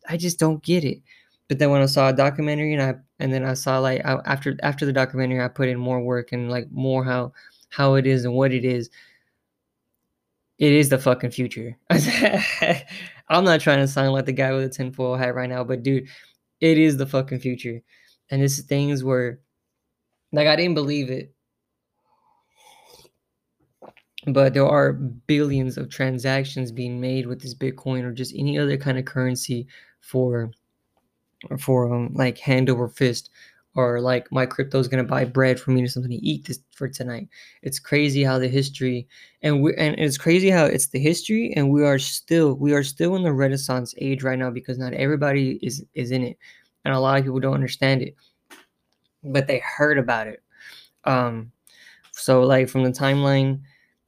I 0.07 0.17
just 0.17 0.39
don't 0.39 0.63
get 0.63 0.83
it. 0.83 1.01
But 1.47 1.59
then 1.59 1.69
when 1.69 1.81
I 1.81 1.85
saw 1.85 2.09
a 2.09 2.13
documentary 2.13 2.73
and 2.73 2.81
I 2.81 2.95
and 3.19 3.31
then 3.31 3.43
I 3.43 3.53
saw 3.53 3.79
like 3.79 4.03
I, 4.05 4.19
after 4.25 4.57
after 4.63 4.85
the 4.85 4.93
documentary, 4.93 5.41
I 5.41 5.47
put 5.47 5.69
in 5.69 5.79
more 5.79 6.01
work 6.01 6.31
and 6.31 6.49
like 6.49 6.71
more 6.71 7.03
how 7.03 7.33
how 7.69 7.95
it 7.95 8.07
is 8.07 8.25
and 8.25 8.33
what 8.33 8.53
it 8.53 8.65
is. 8.65 8.89
It 10.57 10.71
is 10.71 10.89
the 10.89 10.97
fucking 10.97 11.31
future. 11.31 11.77
I'm 13.29 13.43
not 13.43 13.59
trying 13.59 13.79
to 13.79 13.87
sound 13.87 14.13
like 14.13 14.25
the 14.25 14.31
guy 14.31 14.53
with 14.53 14.63
a 14.63 14.69
tinfoil 14.69 15.17
hat 15.17 15.35
right 15.35 15.49
now, 15.49 15.63
but 15.63 15.83
dude, 15.83 16.07
it 16.61 16.77
is 16.77 16.97
the 16.97 17.05
fucking 17.05 17.39
future. 17.39 17.81
And 18.29 18.41
it's 18.41 18.61
things 18.61 19.03
where 19.03 19.39
like 20.31 20.47
I 20.47 20.55
didn't 20.55 20.75
believe 20.75 21.09
it 21.09 21.35
but 24.27 24.53
there 24.53 24.67
are 24.67 24.93
billions 24.93 25.77
of 25.77 25.89
transactions 25.89 26.71
being 26.71 26.99
made 26.99 27.27
with 27.27 27.41
this 27.41 27.53
bitcoin 27.53 28.03
or 28.03 28.11
just 28.11 28.33
any 28.35 28.57
other 28.57 28.77
kind 28.77 28.97
of 28.97 29.05
currency 29.05 29.67
for 30.01 30.51
for 31.59 31.93
um, 31.93 32.13
like 32.13 32.37
hand 32.37 32.69
over 32.69 32.87
fist 32.87 33.29
or 33.75 33.99
like 33.99 34.31
my 34.31 34.45
crypto 34.45 34.79
is 34.79 34.87
gonna 34.87 35.03
buy 35.03 35.25
bread 35.25 35.59
for 35.59 35.71
me 35.71 35.83
or 35.83 35.87
something 35.87 36.11
to 36.11 36.25
eat 36.25 36.45
this 36.45 36.59
for 36.71 36.87
tonight. 36.87 37.27
It's 37.61 37.79
crazy 37.79 38.23
how 38.23 38.39
the 38.39 38.47
history 38.47 39.07
and 39.41 39.61
we 39.61 39.75
and 39.75 39.95
it's 39.99 40.17
crazy 40.17 40.49
how 40.49 40.65
it's 40.65 40.87
the 40.87 40.99
history 40.99 41.53
and 41.55 41.69
we 41.69 41.83
are 41.83 41.99
still 41.99 42.53
we 42.53 42.73
are 42.73 42.83
still 42.83 43.15
in 43.15 43.23
the 43.23 43.33
renaissance 43.33 43.93
age 43.97 44.23
right 44.23 44.39
now 44.39 44.49
because 44.49 44.77
not 44.77 44.93
everybody 44.93 45.59
is 45.61 45.85
is 45.93 46.11
in 46.11 46.23
it 46.23 46.37
and 46.85 46.93
a 46.93 46.99
lot 46.99 47.17
of 47.17 47.25
people 47.25 47.39
don't 47.39 47.53
understand 47.53 48.01
it 48.01 48.15
but 49.23 49.47
they 49.47 49.59
heard 49.59 49.97
about 49.97 50.27
it 50.27 50.41
um 51.03 51.51
so 52.11 52.43
like 52.43 52.69
from 52.69 52.83
the 52.83 52.91
timeline 52.91 53.59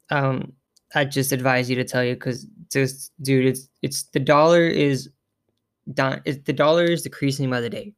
um, 0.10 0.54
I 0.96 1.06
just 1.06 1.32
advise 1.32 1.70
you 1.70 1.76
to 1.76 1.84
tell 1.84 2.04
you 2.04 2.14
because 2.14 2.46
just 2.72 3.12
dude, 3.22 3.46
it's 3.46 3.70
it's 3.82 4.04
the 4.04 4.20
dollar 4.20 4.68
is 4.68 5.10
The 5.88 6.54
dollar 6.54 6.86
is 6.86 7.04
decreasing 7.04 7.50
by 7.50 7.62
the 7.62 7.70
day, 7.70 7.94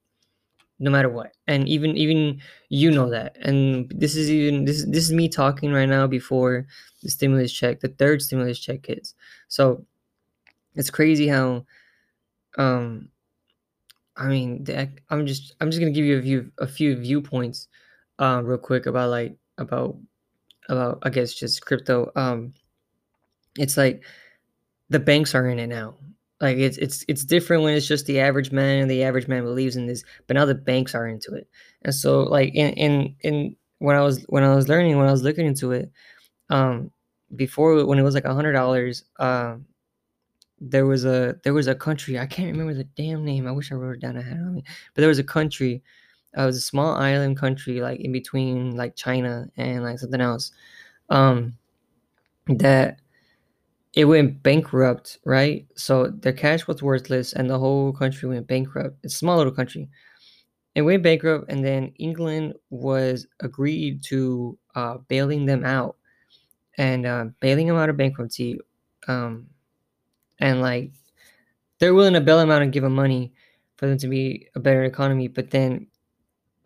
no 0.79 0.91
matter 0.91 1.09
what, 1.09 1.33
and 1.47 1.67
even 1.69 1.97
even 1.97 2.41
you 2.69 2.91
know 2.91 3.09
that. 3.09 3.37
And 3.41 3.89
this 3.95 4.15
is 4.15 4.31
even 4.31 4.65
this 4.65 4.85
this 4.85 5.05
is 5.05 5.13
me 5.13 5.29
talking 5.29 5.73
right 5.73 5.89
now 5.89 6.07
before 6.07 6.67
the 7.03 7.09
stimulus 7.09 7.53
check, 7.53 7.81
the 7.81 7.89
third 7.89 8.21
stimulus 8.21 8.59
check 8.59 8.85
hits. 8.85 9.15
So 9.49 9.85
it's 10.75 10.89
crazy 10.91 11.27
how, 11.27 11.65
um, 12.57 13.09
I 14.15 14.27
mean, 14.27 14.63
the, 14.65 14.89
I'm 15.09 15.25
just 15.25 15.55
I'm 15.61 15.69
just 15.71 15.79
gonna 15.79 15.91
give 15.91 16.05
you 16.05 16.17
a 16.19 16.21
few 16.21 16.51
a 16.59 16.67
few 16.67 16.95
viewpoints, 16.97 17.67
uh, 18.19 18.41
real 18.43 18.57
quick 18.57 18.85
about 18.85 19.09
like 19.09 19.37
about 19.57 19.97
about 20.69 20.99
I 21.03 21.09
guess 21.09 21.33
just 21.33 21.65
crypto. 21.65 22.11
Um, 22.15 22.53
it's 23.57 23.77
like 23.77 24.03
the 24.89 24.99
banks 24.99 25.35
are 25.35 25.47
in 25.49 25.59
it 25.59 25.67
now. 25.67 25.95
Like 26.41 26.57
it's 26.57 26.77
it's 26.77 27.03
it's 27.07 27.25
different 27.25 27.63
when 27.63 27.73
it's 27.73 27.87
just 27.87 28.05
the 28.05 28.19
average 28.19 28.51
man 28.51 28.81
and 28.81 28.91
the 28.91 29.03
average 29.03 29.27
man 29.27 29.43
believes 29.43 29.75
in 29.75 29.87
this, 29.87 30.03
but 30.27 30.35
now 30.35 30.45
the 30.45 30.55
banks 30.55 30.95
are 30.95 31.07
into 31.07 31.33
it. 31.33 31.47
And 31.83 31.93
so 31.93 32.23
like 32.23 32.53
in 32.55 32.73
in 32.73 33.15
in 33.21 33.55
when 33.79 33.95
I 33.95 34.01
was 34.01 34.23
when 34.29 34.43
I 34.43 34.55
was 34.55 34.69
learning 34.69 34.97
when 34.97 35.07
I 35.07 35.11
was 35.11 35.23
looking 35.23 35.45
into 35.45 35.71
it, 35.73 35.91
um, 36.49 36.91
before 37.35 37.85
when 37.85 37.99
it 37.99 38.03
was 38.03 38.15
like 38.15 38.25
a 38.25 38.33
hundred 38.33 38.53
dollars, 38.53 39.03
um, 39.19 39.65
there 40.59 40.85
was 40.85 41.05
a 41.05 41.35
there 41.43 41.53
was 41.53 41.67
a 41.67 41.75
country 41.75 42.19
I 42.19 42.25
can't 42.25 42.51
remember 42.51 42.73
the 42.73 42.83
damn 42.85 43.25
name. 43.25 43.47
I 43.47 43.51
wish 43.51 43.71
I 43.71 43.75
wrote 43.75 43.95
it 43.97 44.01
down. 44.01 44.17
I 44.17 44.21
had 44.21 44.37
it 44.37 44.41
on 44.41 44.55
me, 44.55 44.63
but 44.93 45.01
there 45.01 45.09
was 45.09 45.19
a 45.19 45.23
country 45.23 45.83
uh, 46.37 46.43
it 46.43 46.45
was 46.45 46.57
a 46.57 46.61
small 46.61 46.95
island 46.95 47.37
country, 47.37 47.81
like 47.81 47.99
in 47.99 48.11
between 48.11 48.75
like 48.75 48.95
China 48.95 49.47
and 49.57 49.83
like 49.83 49.99
something 49.99 50.21
else. 50.21 50.51
Um, 51.09 51.57
that 52.47 52.99
it 53.93 54.05
went 54.05 54.43
bankrupt, 54.43 55.19
right? 55.25 55.67
So 55.75 56.07
their 56.07 56.33
cash 56.33 56.67
was 56.67 56.83
worthless, 56.83 57.33
and 57.33 57.49
the 57.49 57.59
whole 57.59 57.91
country 57.91 58.29
went 58.29 58.47
bankrupt. 58.47 58.97
It's 59.03 59.15
a 59.15 59.17
small 59.17 59.37
little 59.37 59.53
country. 59.53 59.89
It 60.75 60.83
went 60.83 61.03
bankrupt, 61.03 61.51
and 61.51 61.65
then 61.65 61.93
England 61.97 62.53
was 62.69 63.25
agreed 63.39 64.03
to 64.03 64.57
uh, 64.75 64.97
bailing 65.07 65.45
them 65.45 65.65
out 65.65 65.97
and 66.77 67.05
uh, 67.05 67.25
bailing 67.39 67.67
them 67.67 67.77
out 67.77 67.89
of 67.89 67.97
bankruptcy. 67.97 68.59
Um, 69.07 69.47
and 70.39 70.61
like 70.61 70.91
they're 71.79 71.93
willing 71.93 72.13
to 72.13 72.21
bail 72.21 72.37
them 72.37 72.51
out 72.51 72.61
and 72.61 72.71
give 72.71 72.83
them 72.83 72.95
money 72.95 73.33
for 73.77 73.87
them 73.87 73.97
to 73.97 74.07
be 74.07 74.47
a 74.55 74.59
better 74.59 74.83
economy, 74.83 75.27
but 75.27 75.49
then 75.51 75.87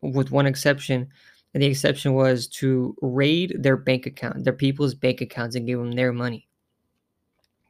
with 0.02 0.32
one 0.32 0.46
exception. 0.46 1.08
And 1.54 1.62
the 1.62 1.68
exception 1.68 2.14
was 2.16 2.48
to 2.48 2.96
raid 3.02 3.56
their 3.60 3.78
bank 3.78 4.08
account, 4.08 4.44
their 4.44 4.54
people's 4.54 4.96
bank 4.96 5.22
accounts, 5.22 5.56
and 5.56 5.68
give 5.68 5.78
them 5.78 5.92
their 5.92 6.12
money. 6.12 6.48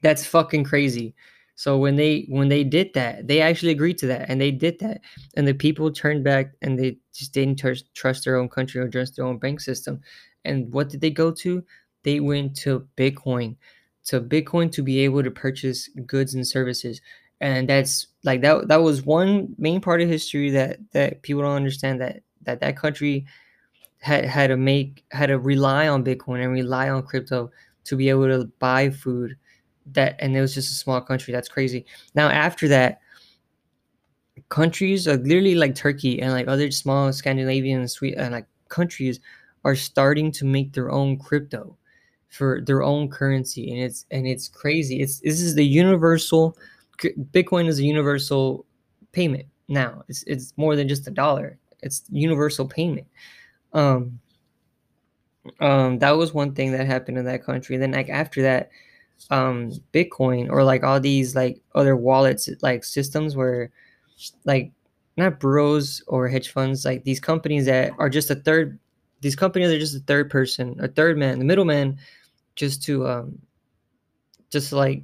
That's 0.03 0.25
fucking 0.25 0.65
crazy. 0.65 1.15
So 1.55 1.77
when 1.77 1.95
they 1.95 2.25
when 2.29 2.49
they 2.49 2.63
did 2.63 2.93
that, 2.93 3.27
they 3.27 3.41
actually 3.41 3.71
agreed 3.71 3.97
to 3.99 4.07
that, 4.07 4.29
and 4.29 4.39
they 4.39 4.51
did 4.51 4.79
that, 4.79 5.01
and 5.35 5.47
the 5.47 5.53
people 5.53 5.91
turned 5.91 6.23
back, 6.23 6.53
and 6.61 6.77
they 6.77 6.97
just 7.13 7.33
didn't 7.33 7.59
trust, 7.93 8.25
their 8.25 8.37
own 8.37 8.49
country 8.49 8.81
or 8.81 8.89
trust 8.89 9.15
their 9.15 9.25
own 9.25 9.37
bank 9.37 9.59
system. 9.61 10.01
And 10.45 10.71
what 10.73 10.89
did 10.89 11.01
they 11.01 11.11
go 11.11 11.31
to? 11.31 11.63
They 12.03 12.19
went 12.19 12.55
to 12.57 12.87
Bitcoin, 12.97 13.55
to 14.05 14.19
Bitcoin 14.19 14.71
to 14.73 14.83
be 14.83 14.99
able 14.99 15.23
to 15.23 15.31
purchase 15.31 15.87
goods 16.05 16.33
and 16.35 16.45
services 16.45 17.01
and 17.43 17.67
that's 17.67 18.07
like 18.23 18.41
that 18.41 18.69
that 18.69 18.81
was 18.81 19.05
one 19.05 19.53
main 19.57 19.81
part 19.81 20.01
of 20.01 20.07
history 20.07 20.49
that 20.49 20.79
that 20.93 21.21
people 21.23 21.41
don't 21.43 21.57
understand 21.57 21.99
that 21.99 22.21
that 22.43 22.61
that 22.61 22.77
country 22.77 23.25
had 23.99 24.23
had 24.23 24.47
to 24.47 24.55
make 24.57 25.03
had 25.11 25.27
to 25.27 25.37
rely 25.37 25.89
on 25.89 26.05
bitcoin 26.05 26.41
and 26.41 26.53
rely 26.53 26.89
on 26.89 27.03
crypto 27.03 27.51
to 27.83 27.97
be 27.97 28.09
able 28.09 28.27
to 28.27 28.45
buy 28.59 28.89
food 28.89 29.35
that 29.91 30.15
and 30.19 30.35
it 30.35 30.41
was 30.41 30.53
just 30.53 30.71
a 30.71 30.75
small 30.75 31.01
country 31.01 31.33
that's 31.33 31.49
crazy 31.49 31.85
now 32.15 32.29
after 32.29 32.67
that 32.67 32.99
countries 34.49 35.07
are 35.07 35.17
literally 35.17 35.55
like 35.55 35.75
turkey 35.75 36.21
and 36.21 36.31
like 36.31 36.47
other 36.47 36.71
small 36.71 37.11
scandinavian 37.11 37.81
and 37.81 37.91
sweet 37.91 38.15
and 38.15 38.33
like 38.33 38.47
countries 38.69 39.19
are 39.65 39.75
starting 39.75 40.31
to 40.31 40.45
make 40.45 40.73
their 40.73 40.91
own 40.91 41.17
crypto 41.17 41.77
for 42.29 42.61
their 42.65 42.81
own 42.81 43.09
currency 43.09 43.71
and 43.71 43.81
it's 43.81 44.05
and 44.11 44.25
it's 44.25 44.47
crazy 44.47 45.01
it's 45.01 45.19
this 45.19 45.41
is 45.41 45.55
the 45.55 45.65
universal 45.65 46.57
Bitcoin 46.99 47.67
is 47.67 47.79
a 47.79 47.83
universal 47.83 48.65
payment 49.11 49.45
now. 49.67 50.03
It's 50.07 50.23
it's 50.23 50.53
more 50.57 50.75
than 50.75 50.87
just 50.87 51.07
a 51.07 51.11
dollar. 51.11 51.57
It's 51.81 52.03
universal 52.09 52.67
payment. 52.67 53.07
Um, 53.73 54.19
um, 55.59 55.99
that 55.99 56.11
was 56.11 56.33
one 56.33 56.53
thing 56.53 56.71
that 56.71 56.87
happened 56.87 57.17
in 57.17 57.25
that 57.25 57.43
country. 57.43 57.77
Then 57.77 57.91
like 57.91 58.09
after 58.09 58.41
that, 58.43 58.69
um, 59.29 59.71
Bitcoin 59.93 60.49
or 60.49 60.63
like 60.63 60.83
all 60.83 60.99
these 60.99 61.35
like 61.35 61.61
other 61.75 61.95
wallets 61.95 62.49
like 62.61 62.83
systems 62.83 63.35
where 63.35 63.71
like 64.45 64.71
not 65.17 65.39
bros 65.39 66.03
or 66.07 66.27
hedge 66.27 66.49
funds 66.49 66.85
like 66.85 67.03
these 67.03 67.19
companies 67.19 67.65
that 67.65 67.91
are 67.99 68.09
just 68.09 68.29
a 68.29 68.35
third 68.35 68.79
these 69.21 69.35
companies 69.35 69.71
are 69.71 69.79
just 69.79 69.95
a 69.95 69.99
third 70.01 70.29
person 70.29 70.75
a 70.79 70.87
third 70.87 71.17
man 71.17 71.39
the 71.39 71.45
middleman 71.45 71.97
just 72.55 72.83
to 72.83 73.07
um 73.07 73.39
just 74.49 74.71
like 74.71 75.03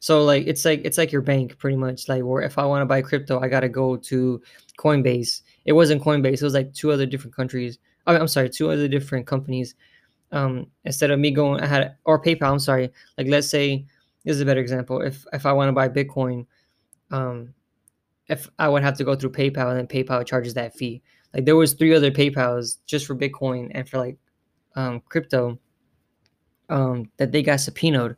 so 0.00 0.24
like 0.24 0.46
it's 0.46 0.64
like 0.64 0.82
it's 0.84 0.98
like 0.98 1.12
your 1.12 1.22
bank 1.22 1.58
pretty 1.58 1.76
much. 1.76 2.08
Like 2.08 2.22
where 2.22 2.42
if 2.42 2.58
I 2.58 2.64
want 2.64 2.82
to 2.82 2.86
buy 2.86 3.02
crypto, 3.02 3.40
I 3.40 3.48
gotta 3.48 3.68
go 3.68 3.96
to 3.96 4.42
Coinbase. 4.78 5.42
It 5.64 5.72
wasn't 5.72 6.02
Coinbase. 6.02 6.34
It 6.34 6.42
was 6.42 6.54
like 6.54 6.72
two 6.72 6.92
other 6.92 7.06
different 7.06 7.34
countries. 7.34 7.78
Oh, 8.06 8.14
I'm 8.14 8.28
sorry, 8.28 8.48
two 8.48 8.70
other 8.70 8.88
different 8.88 9.26
companies. 9.26 9.74
Um, 10.30 10.66
instead 10.84 11.10
of 11.10 11.18
me 11.18 11.30
going, 11.30 11.60
I 11.60 11.66
had 11.66 11.96
or 12.04 12.20
PayPal. 12.20 12.52
I'm 12.52 12.58
sorry. 12.58 12.90
Like 13.16 13.28
let's 13.28 13.48
say 13.48 13.86
this 14.24 14.36
is 14.36 14.42
a 14.42 14.46
better 14.46 14.60
example. 14.60 15.00
If 15.00 15.24
if 15.32 15.46
I 15.46 15.52
want 15.52 15.68
to 15.68 15.72
buy 15.72 15.88
Bitcoin, 15.88 16.46
um, 17.10 17.54
if 18.28 18.50
I 18.58 18.68
would 18.68 18.82
have 18.82 18.96
to 18.98 19.04
go 19.04 19.14
through 19.16 19.32
PayPal 19.32 19.70
and 19.70 19.78
then 19.78 19.86
PayPal 19.86 20.26
charges 20.26 20.54
that 20.54 20.74
fee. 20.74 21.02
Like 21.34 21.44
there 21.44 21.56
was 21.56 21.74
three 21.74 21.94
other 21.94 22.10
PayPal's 22.10 22.76
just 22.86 23.06
for 23.06 23.14
Bitcoin 23.16 23.70
and 23.74 23.88
for 23.88 23.98
like 23.98 24.18
um, 24.76 25.00
crypto 25.08 25.58
um, 26.68 27.10
that 27.16 27.32
they 27.32 27.42
got 27.42 27.60
subpoenaed 27.60 28.16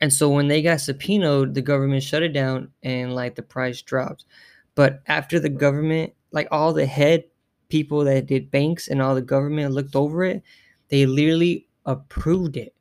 And 0.00 0.12
so 0.12 0.28
when 0.30 0.48
they 0.48 0.62
got 0.62 0.80
subpoenaed, 0.80 1.54
the 1.54 1.62
government 1.62 2.02
shut 2.02 2.22
it 2.22 2.32
down 2.32 2.70
and 2.82 3.14
like 3.14 3.34
the 3.34 3.42
price 3.42 3.82
dropped. 3.82 4.26
But 4.74 5.02
after 5.06 5.40
the 5.40 5.48
government, 5.48 6.12
like 6.32 6.48
all 6.50 6.72
the 6.72 6.86
head 6.86 7.24
people 7.68 8.04
that 8.04 8.26
did 8.26 8.50
banks 8.50 8.88
and 8.88 9.00
all 9.02 9.14
the 9.14 9.22
government 9.22 9.74
looked 9.74 9.96
over 9.96 10.24
it, 10.24 10.42
they 10.88 11.06
literally 11.06 11.66
approved 11.84 12.56
it. 12.56 12.74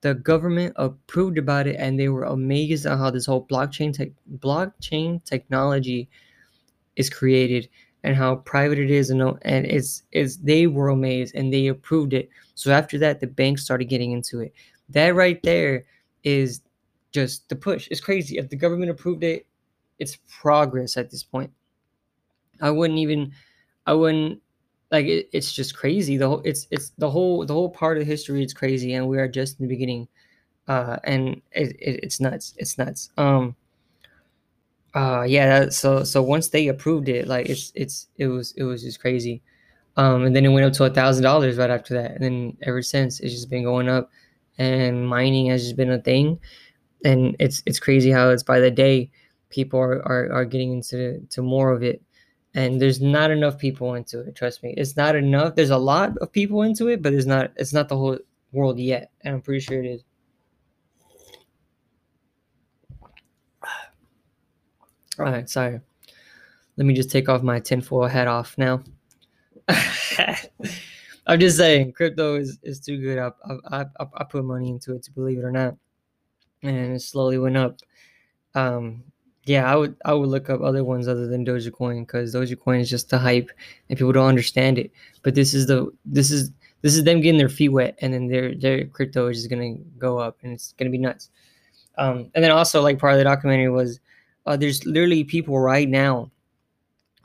The 0.00 0.14
government 0.14 0.74
approved 0.76 1.38
about 1.38 1.66
it 1.66 1.76
and 1.76 1.98
they 1.98 2.08
were 2.08 2.24
amazed 2.24 2.86
at 2.86 2.98
how 2.98 3.10
this 3.10 3.26
whole 3.26 3.46
blockchain 3.46 4.12
blockchain 4.38 5.24
technology 5.24 6.08
is 6.96 7.08
created 7.08 7.68
and 8.02 8.16
how 8.16 8.36
private 8.36 8.78
it 8.78 8.90
is 8.90 9.10
and 9.10 9.22
and 9.42 9.66
it's 9.66 10.02
it's 10.10 10.36
they 10.38 10.66
were 10.66 10.88
amazed 10.88 11.34
and 11.36 11.52
they 11.52 11.68
approved 11.68 12.14
it. 12.14 12.28
So 12.54 12.72
after 12.72 12.98
that 12.98 13.20
the 13.20 13.28
banks 13.28 13.62
started 13.64 13.84
getting 13.84 14.10
into 14.10 14.40
it. 14.40 14.52
That 14.88 15.14
right 15.14 15.40
there 15.44 15.84
is 16.24 16.62
just 17.12 17.48
the 17.48 17.56
push. 17.56 17.86
It's 17.90 18.00
crazy. 18.00 18.38
If 18.38 18.48
the 18.48 18.56
government 18.56 18.90
approved 18.90 19.22
it, 19.22 19.46
it's 20.00 20.18
progress 20.40 20.96
at 20.96 21.10
this 21.10 21.22
point. 21.22 21.52
I 22.60 22.70
wouldn't 22.70 22.98
even 22.98 23.32
I 23.86 23.92
wouldn't 23.92 24.41
like 24.92 25.06
it, 25.06 25.28
it's 25.32 25.52
just 25.52 25.76
crazy. 25.76 26.16
The 26.18 26.28
whole 26.28 26.42
it's 26.44 26.68
it's 26.70 26.90
the 26.98 27.10
whole 27.10 27.44
the 27.46 27.54
whole 27.54 27.70
part 27.70 27.98
of 27.98 28.06
history 28.06 28.44
is 28.44 28.54
crazy 28.54 28.94
and 28.94 29.08
we 29.08 29.18
are 29.18 29.26
just 29.28 29.58
in 29.58 29.66
the 29.66 29.74
beginning. 29.74 30.06
Uh 30.68 30.98
and 31.04 31.40
it, 31.52 31.76
it 31.80 32.00
it's 32.04 32.20
nuts. 32.20 32.54
It's 32.58 32.78
nuts. 32.78 33.10
Um 33.16 33.56
uh 34.94 35.22
yeah, 35.26 35.60
that, 35.60 35.72
so 35.72 36.04
so 36.04 36.22
once 36.22 36.48
they 36.48 36.68
approved 36.68 37.08
it, 37.08 37.26
like 37.26 37.48
it's 37.48 37.72
it's 37.74 38.08
it 38.18 38.28
was 38.28 38.52
it 38.56 38.64
was 38.64 38.82
just 38.82 39.00
crazy. 39.00 39.42
Um 39.96 40.24
and 40.24 40.36
then 40.36 40.44
it 40.44 40.50
went 40.50 40.66
up 40.66 40.74
to 40.74 40.84
a 40.84 40.90
thousand 40.90 41.24
dollars 41.24 41.56
right 41.56 41.70
after 41.70 41.94
that. 41.94 42.12
And 42.12 42.22
then 42.22 42.56
ever 42.62 42.82
since 42.82 43.20
it's 43.20 43.32
just 43.34 43.50
been 43.50 43.64
going 43.64 43.88
up 43.88 44.10
and 44.58 45.08
mining 45.08 45.46
has 45.46 45.62
just 45.62 45.76
been 45.76 45.90
a 45.92 45.98
thing 45.98 46.38
and 47.04 47.34
it's 47.40 47.62
it's 47.66 47.80
crazy 47.80 48.10
how 48.10 48.28
it's 48.30 48.42
by 48.42 48.60
the 48.60 48.70
day 48.70 49.10
people 49.50 49.80
are, 49.80 50.06
are, 50.06 50.32
are 50.32 50.44
getting 50.44 50.72
into 50.72 51.20
to 51.30 51.42
more 51.42 51.72
of 51.72 51.82
it 51.82 52.02
and 52.54 52.80
there's 52.80 53.00
not 53.00 53.30
enough 53.30 53.58
people 53.58 53.94
into 53.94 54.20
it 54.20 54.34
trust 54.34 54.62
me. 54.62 54.74
It's 54.76 54.96
not 54.96 55.14
enough 55.16 55.54
there's 55.54 55.70
a 55.70 55.78
lot 55.78 56.16
of 56.18 56.32
people 56.32 56.62
into 56.62 56.88
it 56.88 57.02
but 57.02 57.12
it's 57.12 57.26
not 57.26 57.52
it's 57.56 57.72
not 57.72 57.88
the 57.88 57.96
whole 57.96 58.18
world 58.52 58.78
yet 58.78 59.10
and 59.22 59.34
i'm 59.34 59.40
pretty 59.40 59.60
sure 59.60 59.82
it 59.82 59.86
is. 59.86 60.04
All 65.18 65.26
right 65.26 65.48
sorry. 65.48 65.80
Let 66.76 66.86
me 66.86 66.94
just 66.94 67.10
take 67.10 67.28
off 67.28 67.42
my 67.42 67.60
tinfoil 67.60 68.08
hat 68.08 68.28
off 68.28 68.56
now. 68.56 68.82
I'm 71.26 71.38
just 71.38 71.56
saying 71.56 71.92
crypto 71.92 72.36
is, 72.36 72.58
is 72.62 72.80
too 72.80 72.98
good. 72.98 73.18
I, 73.18 73.30
I, 73.70 73.84
I, 74.00 74.06
I 74.14 74.24
put 74.24 74.44
money 74.44 74.70
into 74.70 74.94
it 74.94 75.02
to 75.04 75.12
believe 75.12 75.38
it 75.38 75.44
or 75.44 75.52
not 75.52 75.76
and 76.62 76.94
it 76.94 77.00
slowly 77.00 77.38
went 77.38 77.56
up. 77.56 77.80
Um, 78.54 79.04
yeah, 79.44 79.70
I 79.70 79.76
would 79.76 79.96
I 80.04 80.12
would 80.12 80.28
look 80.28 80.48
up 80.50 80.60
other 80.60 80.84
ones 80.84 81.08
other 81.08 81.26
than 81.26 81.44
Dogecoin 81.44 82.06
because 82.06 82.34
Dogecoin 82.34 82.80
is 82.80 82.90
just 82.90 83.10
the 83.10 83.18
hype 83.18 83.50
and 83.88 83.98
people 83.98 84.12
don't 84.12 84.28
understand 84.28 84.78
it. 84.78 84.90
But 85.22 85.34
this 85.34 85.52
is 85.54 85.66
the 85.66 85.92
this 86.04 86.30
is 86.30 86.50
this 86.82 86.94
is 86.96 87.04
them 87.04 87.20
getting 87.20 87.38
their 87.38 87.48
feet 87.48 87.70
wet 87.70 87.96
and 88.00 88.14
then 88.14 88.28
their 88.28 88.54
their 88.54 88.86
crypto 88.86 89.28
is 89.28 89.38
just 89.38 89.50
gonna 89.50 89.74
go 89.98 90.18
up 90.18 90.38
and 90.42 90.52
it's 90.52 90.74
gonna 90.78 90.90
be 90.90 90.98
nuts. 90.98 91.30
Um, 91.98 92.30
and 92.34 92.42
then 92.44 92.50
also 92.50 92.82
like 92.82 92.98
part 92.98 93.12
of 93.12 93.18
the 93.18 93.24
documentary 93.24 93.68
was 93.68 94.00
uh, 94.46 94.56
there's 94.56 94.84
literally 94.86 95.24
people 95.24 95.58
right 95.58 95.88
now 95.88 96.30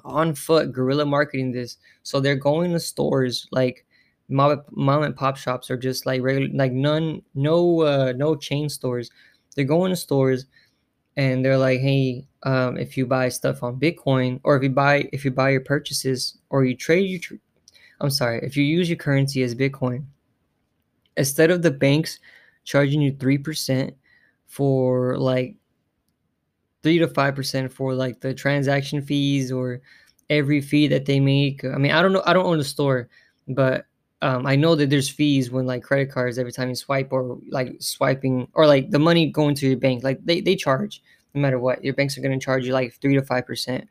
on 0.04 0.34
foot 0.34 0.72
guerrilla 0.72 1.06
marketing 1.06 1.52
this. 1.52 1.78
So 2.04 2.20
they're 2.20 2.36
going 2.36 2.72
to 2.74 2.80
stores 2.80 3.48
like 3.52 3.86
mom, 4.30 4.64
mom 4.72 5.04
and 5.04 5.16
pop 5.16 5.38
shops 5.38 5.70
are 5.70 5.78
just 5.78 6.06
like 6.06 6.22
regular 6.22 6.50
like 6.54 6.72
none 6.72 7.22
no 7.36 7.82
uh 7.82 8.14
no 8.16 8.36
chain 8.36 8.70
stores 8.70 9.10
they're 9.56 9.66
going 9.66 9.90
to 9.90 9.96
stores 9.96 10.46
and 11.18 11.44
they're 11.44 11.58
like 11.58 11.82
hey 11.82 12.26
um 12.44 12.78
if 12.78 12.96
you 12.96 13.06
buy 13.06 13.28
stuff 13.28 13.64
on 13.64 13.80
bitcoin 13.80 14.40
or 14.44 14.56
if 14.56 14.64
you 14.64 14.70
buy 14.70 15.10
if 15.12 15.26
you 15.26 15.32
buy 15.32 15.50
your 15.50 15.62
purchases 15.62 16.38
or 16.50 16.64
you 16.64 16.76
trade 16.76 17.10
your 17.10 17.20
tr- 17.20 17.36
i'm 18.00 18.10
sorry 18.10 18.40
if 18.44 18.56
you 18.56 18.64
use 18.64 18.88
your 18.88 18.98
currency 18.98 19.44
as 19.44 19.54
bitcoin 19.54 20.06
instead 21.18 21.52
of 21.52 21.62
the 21.62 21.72
banks 21.72 22.20
charging 22.64 23.02
you 23.02 23.12
3% 23.14 23.94
for 24.46 25.18
like 25.18 25.56
3 26.84 27.00
to 27.00 27.08
5% 27.08 27.72
for 27.72 27.94
like 27.94 28.20
the 28.22 28.34
transaction 28.34 29.02
fees 29.02 29.52
or 29.52 29.82
every 30.30 30.62
fee 30.62 30.88
that 30.88 31.06
they 31.06 31.20
make 31.20 31.64
i 31.66 31.78
mean 31.78 31.92
i 31.92 32.02
don't 32.02 32.14
know 32.14 32.22
i 32.26 32.34
don't 32.34 32.46
own 32.46 32.60
a 32.60 32.64
store 32.64 33.10
but 33.48 33.86
um, 34.22 34.48
I 34.48 34.56
know 34.56 34.76
that 34.76 34.90
there's 34.90 35.10
fees 35.10 35.52
when 35.52 35.68
like 35.68 35.84
credit 35.84 36.12
cards 36.12 36.40
every 36.40 36.52
time 36.52 36.70
you 36.70 36.76
swipe 36.76 37.10
or 37.12 37.38
like 37.50 37.76
swiping 37.80 38.48
or 38.54 38.66
like 38.66 38.90
the 38.90 39.00
money 39.00 39.28
going 39.28 39.54
to 39.56 39.68
your 39.68 39.78
bank, 39.78 40.04
like 40.04 40.24
they, 40.26 40.42
they 40.42 40.56
charge 40.56 41.04
no 41.34 41.42
matter 41.42 41.60
what. 41.60 41.84
Your 41.84 41.94
banks 41.94 42.18
are 42.18 42.22
going 42.22 42.38
to 42.38 42.44
charge 42.44 42.66
you 42.66 42.74
like 42.74 42.96
three 42.96 43.16
to 43.16 43.22
five 43.22 43.46
percent, 43.46 43.88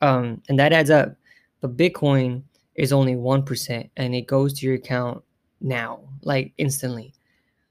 um, 0.00 0.40
and 0.48 0.58
that 0.58 0.72
adds 0.72 0.90
up. 0.90 1.14
But 1.60 1.76
Bitcoin 1.76 2.42
is 2.76 2.92
only 2.92 3.14
one 3.14 3.42
percent, 3.42 3.90
and 3.96 4.14
it 4.14 4.26
goes 4.26 4.54
to 4.54 4.66
your 4.66 4.76
account 4.76 5.22
now, 5.60 6.00
like 6.22 6.54
instantly. 6.56 7.12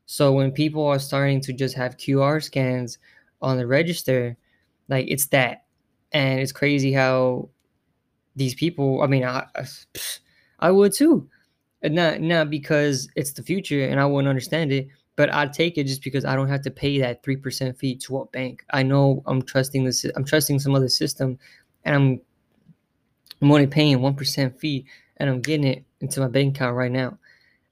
So 0.05 0.33
when 0.33 0.51
people 0.51 0.85
are 0.85 0.99
starting 0.99 1.41
to 1.41 1.53
just 1.53 1.73
have 1.75 1.97
QR 1.97 2.43
scans 2.43 2.99
on 3.41 3.57
the 3.57 3.65
register, 3.65 4.37
like 4.87 5.07
it's 5.09 5.25
that, 5.27 5.63
and 6.11 6.39
it's 6.39 6.51
crazy 6.51 6.93
how 6.93 7.49
these 8.35 8.53
people. 8.53 9.01
I 9.01 9.07
mean, 9.07 9.23
I, 9.23 9.47
I 10.59 10.69
would 10.69 10.93
too 10.93 11.27
not 11.83 12.21
not 12.21 12.49
because 12.49 13.09
it's 13.15 13.33
the 13.33 13.43
future 13.43 13.85
and 13.85 13.99
I 13.99 14.05
wouldn't 14.05 14.29
understand 14.29 14.71
it, 14.71 14.87
but 15.15 15.33
I'd 15.33 15.53
take 15.53 15.77
it 15.77 15.85
just 15.85 16.03
because 16.03 16.25
I 16.25 16.35
don't 16.35 16.47
have 16.47 16.61
to 16.63 16.71
pay 16.71 16.99
that 16.99 17.23
three 17.23 17.35
percent 17.35 17.77
fee 17.77 17.95
to 17.97 18.19
a 18.19 18.25
bank. 18.25 18.63
I 18.71 18.83
know 18.83 19.23
I'm 19.25 19.41
trusting 19.41 19.83
this. 19.83 20.05
I'm 20.15 20.25
trusting 20.25 20.59
some 20.59 20.75
other 20.75 20.89
system, 20.89 21.39
and 21.83 21.95
I'm 21.95 22.21
I'm 23.41 23.51
only 23.51 23.67
paying 23.67 24.01
one 24.01 24.15
percent 24.15 24.59
fee, 24.59 24.85
and 25.17 25.29
I'm 25.29 25.41
getting 25.41 25.65
it 25.65 25.83
into 26.01 26.19
my 26.19 26.27
bank 26.27 26.55
account 26.55 26.75
right 26.75 26.91
now, 26.91 27.17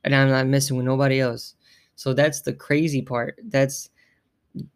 and 0.03 0.15
I'm 0.15 0.29
not 0.29 0.47
messing 0.47 0.77
with 0.77 0.85
nobody 0.85 1.19
else. 1.19 1.55
So 1.95 2.13
that's 2.13 2.41
the 2.41 2.53
crazy 2.53 3.01
part. 3.01 3.39
That's 3.43 3.89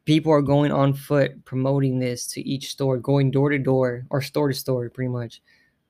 people 0.06 0.32
are 0.32 0.42
going 0.42 0.72
on 0.72 0.94
foot 0.94 1.44
promoting 1.46 2.00
this 2.00 2.28
to 2.28 2.42
each 2.48 2.70
store, 2.70 2.98
going 2.98 3.32
door 3.32 3.50
to 3.50 3.58
door 3.58 4.06
or 4.10 4.22
store 4.22 4.50
to 4.50 4.54
store, 4.54 4.90
pretty 4.90 5.10
much 5.10 5.42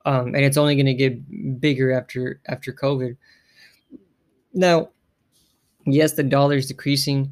um, 0.05 0.27
and 0.35 0.43
it's 0.43 0.57
only 0.57 0.75
going 0.75 0.85
to 0.85 0.93
get 0.93 1.61
bigger 1.61 1.91
after 1.91 2.41
after 2.47 2.73
COVID. 2.73 3.15
Now, 4.53 4.89
yes, 5.85 6.13
the 6.13 6.23
dollar 6.23 6.55
is 6.55 6.67
decreasing. 6.67 7.31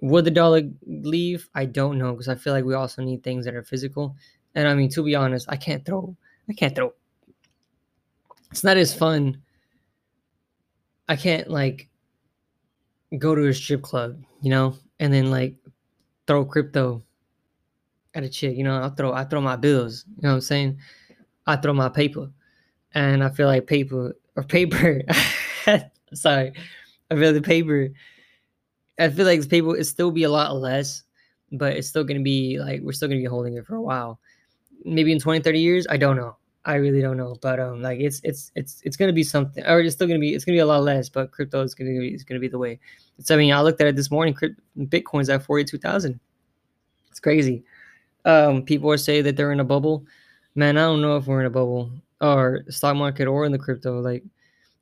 Would 0.00 0.24
the 0.24 0.30
dollar 0.30 0.62
leave? 0.86 1.48
I 1.54 1.64
don't 1.64 1.98
know 1.98 2.12
because 2.12 2.28
I 2.28 2.34
feel 2.34 2.52
like 2.52 2.64
we 2.64 2.74
also 2.74 3.02
need 3.02 3.22
things 3.22 3.44
that 3.44 3.54
are 3.54 3.62
physical. 3.62 4.16
And 4.54 4.68
I 4.68 4.74
mean, 4.74 4.90
to 4.90 5.02
be 5.02 5.14
honest, 5.14 5.46
I 5.48 5.56
can't 5.56 5.84
throw. 5.84 6.14
I 6.48 6.52
can't 6.52 6.74
throw. 6.74 6.92
It's 8.50 8.64
not 8.64 8.76
as 8.76 8.94
fun. 8.94 9.42
I 11.08 11.16
can't 11.16 11.48
like 11.48 11.88
go 13.18 13.34
to 13.34 13.48
a 13.48 13.54
strip 13.54 13.82
club, 13.82 14.22
you 14.42 14.50
know, 14.50 14.76
and 15.00 15.12
then 15.12 15.30
like 15.30 15.56
throw 16.26 16.44
crypto 16.44 17.02
at 18.14 18.22
a 18.24 18.28
chick. 18.28 18.56
You 18.56 18.64
know, 18.64 18.82
I 18.82 18.88
throw 18.90 19.12
I 19.12 19.24
throw 19.24 19.40
my 19.40 19.56
bills. 19.56 20.04
You 20.16 20.22
know 20.22 20.28
what 20.30 20.34
I'm 20.36 20.40
saying? 20.42 20.78
I 21.46 21.56
throw 21.56 21.72
my 21.72 21.88
paper, 21.88 22.30
and 22.94 23.22
I 23.22 23.30
feel 23.30 23.46
like 23.46 23.66
paper 23.66 24.16
or 24.36 24.42
paper. 24.42 25.02
sorry, 26.14 26.52
I 27.10 27.14
feel 27.14 27.32
the 27.32 27.42
paper. 27.42 27.90
I 28.98 29.08
feel 29.10 29.26
like 29.26 29.48
paper 29.48 29.76
it 29.76 29.84
still 29.84 30.10
be 30.10 30.22
a 30.22 30.30
lot 30.30 30.56
less, 30.56 31.02
but 31.52 31.74
it's 31.74 31.88
still 31.88 32.04
gonna 32.04 32.20
be 32.20 32.58
like 32.58 32.80
we're 32.82 32.92
still 32.92 33.08
gonna 33.08 33.20
be 33.20 33.26
holding 33.26 33.56
it 33.56 33.66
for 33.66 33.76
a 33.76 33.82
while. 33.82 34.20
Maybe 34.84 35.12
in 35.12 35.18
20, 35.18 35.40
30 35.40 35.60
years, 35.60 35.86
I 35.88 35.96
don't 35.96 36.16
know. 36.16 36.36
I 36.66 36.76
really 36.76 37.02
don't 37.02 37.18
know, 37.18 37.36
but 37.42 37.60
um, 37.60 37.82
like 37.82 38.00
it's 38.00 38.20
it's 38.24 38.50
it's 38.54 38.80
it's 38.84 38.96
gonna 38.96 39.12
be 39.12 39.22
something, 39.22 39.64
or 39.66 39.80
it's 39.80 39.94
still 39.94 40.06
gonna 40.06 40.18
be 40.18 40.34
it's 40.34 40.44
gonna 40.46 40.56
be 40.56 40.60
a 40.60 40.66
lot 40.66 40.82
less. 40.82 41.10
But 41.10 41.30
crypto 41.30 41.62
is 41.62 41.74
gonna 41.74 41.90
be 41.90 42.08
it's 42.08 42.24
gonna 42.24 42.40
be 42.40 42.48
the 42.48 42.58
way. 42.58 42.80
It's 43.18 43.30
I 43.30 43.36
mean 43.36 43.52
I 43.52 43.60
looked 43.60 43.80
at 43.82 43.86
it 43.86 43.96
this 43.96 44.10
morning. 44.10 44.34
Bitcoin's 44.78 45.28
at 45.28 45.44
forty 45.44 45.64
two 45.64 45.76
thousand. 45.76 46.18
It's 47.10 47.20
crazy. 47.20 47.64
Um, 48.24 48.62
people 48.62 48.90
are 48.90 48.96
saying 48.96 49.24
that 49.24 49.36
they're 49.36 49.52
in 49.52 49.60
a 49.60 49.64
bubble 49.64 50.06
man, 50.54 50.76
I 50.76 50.82
don't 50.82 51.02
know 51.02 51.16
if 51.16 51.26
we're 51.26 51.40
in 51.40 51.46
a 51.46 51.50
bubble 51.50 51.90
or 52.20 52.64
stock 52.68 52.96
market 52.96 53.26
or 53.26 53.44
in 53.44 53.52
the 53.52 53.58
crypto. 53.58 54.00
Like, 54.00 54.24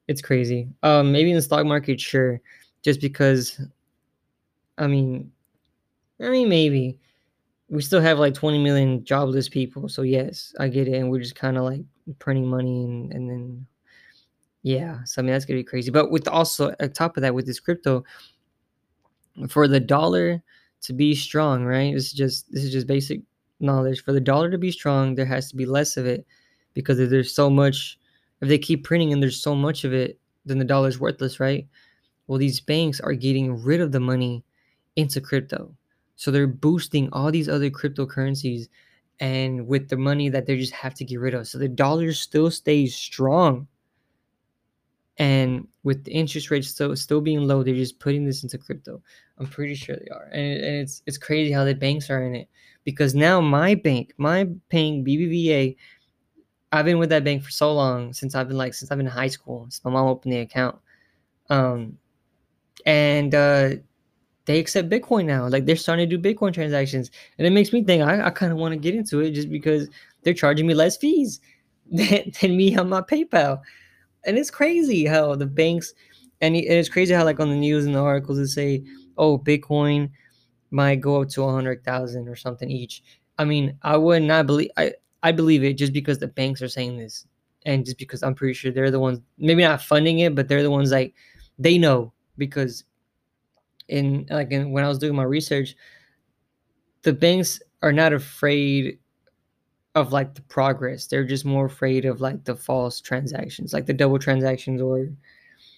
it's 0.09 0.23
crazy. 0.23 0.69
Um, 0.83 1.13
maybe 1.13 1.31
in 1.31 1.37
the 1.37 1.43
stock 1.43 1.67
market, 1.67 2.01
sure, 2.01 2.41
just 2.83 3.01
because. 3.01 3.61
I 4.79 4.87
mean, 4.87 5.31
I 6.21 6.31
mean, 6.31 6.49
maybe 6.49 6.99
we 7.69 7.83
still 7.83 8.01
have 8.01 8.19
like 8.19 8.35
20 8.35 8.63
million 8.63 9.05
jobless 9.05 9.49
people. 9.49 9.89
So 9.89 10.03
yes, 10.03 10.55
I 10.59 10.69
get 10.69 10.89
it, 10.89 10.95
and 10.95 11.11
we're 11.11 11.21
just 11.21 11.35
kind 11.35 11.57
of 11.57 11.65
like 11.65 11.83
printing 12.19 12.47
money 12.47 12.85
and 12.85 13.13
and 13.13 13.31
then 13.31 13.67
yeah. 14.63 15.03
So 15.05 15.21
I 15.21 15.25
mean, 15.25 15.33
that's 15.33 15.45
gonna 15.45 15.61
be 15.61 15.65
crazy. 15.65 15.91
But 15.91 16.11
with 16.11 16.29
also 16.29 16.75
on 16.81 16.93
top 16.93 17.17
of 17.17 17.23
that, 17.23 17.35
with 17.35 17.47
this 17.47 17.61
crypto, 17.61 18.05
for 19.49 19.67
the 19.69 19.81
dollar 19.81 20.43
to 20.83 20.93
be 20.93 21.15
strong, 21.15 21.65
right? 21.65 21.95
This 21.95 22.07
is 22.07 22.13
just 22.13 22.53
this 22.53 22.65
is 22.65 22.73
just 22.73 22.87
basic 22.87 23.23
knowledge. 23.63 24.03
For 24.03 24.13
the 24.13 24.21
dollar 24.21 24.51
to 24.51 24.59
be 24.59 24.71
strong, 24.71 25.15
there 25.15 25.27
has 25.27 25.49
to 25.51 25.57
be 25.57 25.67
less 25.67 25.97
of 25.97 26.07
it 26.07 26.27
because 26.75 26.99
if 26.99 27.11
there's 27.11 27.35
so 27.35 27.49
much, 27.51 27.99
if 28.41 28.49
they 28.49 28.59
keep 28.59 28.85
printing 28.85 29.13
and 29.13 29.23
there's 29.23 29.41
so 29.41 29.55
much 29.55 29.85
of 29.85 29.93
it, 29.93 30.19
then 30.45 30.59
the 30.59 30.65
dollar's 30.65 30.99
worthless, 30.99 31.39
right? 31.41 31.67
Well, 32.27 32.39
these 32.39 32.61
banks 32.61 33.01
are 33.01 33.13
getting 33.15 33.63
rid 33.63 33.81
of 33.81 33.93
the 33.93 34.01
money 34.01 34.45
into 34.97 35.21
crypto. 35.21 35.75
So 36.17 36.31
they're 36.31 36.47
boosting 36.47 37.09
all 37.13 37.31
these 37.31 37.49
other 37.49 37.71
cryptocurrencies 37.71 38.69
and 39.21 39.67
with 39.67 39.89
the 39.89 39.97
money 39.97 40.29
that 40.29 40.47
they 40.47 40.57
just 40.57 40.73
have 40.73 40.95
to 40.95 41.05
get 41.05 41.21
rid 41.21 41.35
of. 41.35 41.47
So 41.47 41.59
the 41.59 41.69
dollar 41.69 42.13
still 42.13 42.51
stays 42.51 42.95
strong. 42.95 43.69
And 45.19 45.69
with 45.85 46.05
the 46.05 46.13
interest 46.13 46.51
rates 46.51 46.69
still 46.69 46.97
still 46.97 47.21
being 47.21 47.47
low, 47.47 47.63
they're 47.63 47.75
just 47.75 47.99
putting 47.99 48.25
this 48.25 48.43
into 48.43 48.59
crypto. 48.59 49.03
I'm 49.39 49.47
pretty 49.47 49.75
sure 49.75 49.97
they 49.97 50.09
are. 50.09 50.29
And, 50.33 50.65
and 50.65 50.77
it's 50.77 51.03
it's 51.07 51.19
crazy 51.19 51.53
how 51.53 51.65
the 51.65 51.75
banks 51.75 52.09
are 52.11 52.25
in 52.25 52.35
it. 52.35 52.49
Because 52.85 53.15
now 53.15 53.41
my 53.41 53.75
bank, 53.75 54.13
my 54.17 54.45
bank 54.45 55.07
BBVA, 55.07 55.77
I've 56.73 56.85
been 56.85 56.99
with 56.99 57.11
that 57.11 57.25
bank 57.25 57.43
for 57.43 57.51
so 57.51 57.73
long 57.73 58.13
since 58.13 58.35
I've 58.35 58.49
been 58.49 58.57
like 58.57 58.75
since 58.75 58.91
I've 58.91 58.99
been 58.99 59.07
in 59.07 59.13
high 59.13 59.29
school. 59.29 59.65
Since 59.65 59.85
my 59.85 59.91
mom 59.91 60.09
opened 60.09 60.33
the 60.33 60.39
account. 60.39 60.79
Um 61.51 61.99
and 62.87 63.35
uh 63.35 63.71
they 64.47 64.59
accept 64.59 64.91
Bitcoin 64.91 65.25
now. 65.25 65.47
Like 65.47 65.67
they're 65.67 65.77
starting 65.77 66.09
to 66.09 66.17
do 66.17 66.35
Bitcoin 66.35 66.53
transactions. 66.53 67.11
And 67.39 67.47
it 67.47 67.51
makes 67.51 67.73
me 67.73 67.85
think 67.85 68.03
I, 68.03 68.27
I 68.27 68.31
kind 68.31 68.53
of 68.53 68.59
want 68.59 68.73
to 68.73 68.79
get 68.79 68.95
into 68.95 69.21
it 69.21 69.33
just 69.33 69.51
because 69.51 69.89
they're 70.23 70.35
charging 70.35 70.67
me 70.67 70.75
less 70.75 70.97
fees 70.97 71.41
than, 71.91 72.33
than 72.41 72.57
me 72.57 72.77
on 72.77 72.89
my 72.89 73.03
PayPal. 73.03 73.61
And 74.25 74.39
it's 74.39 74.51
crazy 74.51 75.05
how 75.05 75.35
the 75.35 75.47
banks 75.47 75.95
and 76.41 76.57
it's 76.57 76.89
crazy 76.89 77.15
how 77.15 77.25
like 77.25 77.39
on 77.39 77.51
the 77.51 77.57
news 77.57 77.87
and 77.87 77.95
the 77.95 78.01
articles 78.01 78.39
they 78.39 78.47
say, 78.47 78.85
oh, 79.17 79.39
Bitcoin 79.39 80.11
might 80.73 81.01
go 81.01 81.23
up 81.23 81.29
to 81.31 81.45
a 81.45 81.53
hundred 81.53 81.85
thousand 81.85 82.29
or 82.29 82.37
something 82.37 82.71
each. 82.71 83.03
I 83.39 83.45
mean, 83.45 83.79
I 83.83 83.97
would 83.97 84.23
not 84.23 84.47
believe 84.47 84.71
I, 84.77 84.93
I 85.23 85.33
believe 85.33 85.65
it 85.65 85.75
just 85.75 85.93
because 85.93 86.19
the 86.19 86.29
banks 86.29 86.63
are 86.63 86.69
saying 86.69 86.99
this. 86.99 87.27
And 87.65 87.85
just 87.85 87.99
because 87.99 88.25
I'm 88.25 88.35
pretty 88.35 88.55
sure 88.55 88.73
they're 88.73 88.91
the 88.91 88.99
ones 88.99 89.21
maybe 89.39 89.63
not 89.63 89.83
funding 89.83 90.19
it, 90.19 90.35
but 90.35 90.49
they're 90.49 90.65
the 90.65 90.71
ones 90.71 90.91
like 90.91 91.15
they 91.59 91.79
know 91.79 92.13
because 92.37 92.85
in 93.89 94.27
like 94.31 94.51
in, 94.51 94.73
when 94.73 94.85
I 94.85 94.89
was 94.89 94.99
doing 94.99 95.15
my 95.15 95.23
research, 95.23 95.77
the 97.03 97.13
banks 97.13 97.61
are 97.83 97.93
not 97.93 98.13
afraid 98.13 98.99
of 99.95 100.13
like 100.13 100.35
the 100.35 100.43
progress. 100.43 101.07
They're 101.07 101.25
just 101.25 101.45
more 101.45 101.67
afraid 101.67 102.05
of 102.05 102.21
like 102.21 102.45
the 102.45 102.57
false 102.57 103.01
transactions, 103.01 103.73
like 103.73 103.87
the 103.87 103.93
double 103.93 104.19
transactions 104.19 104.81
or 104.81 105.09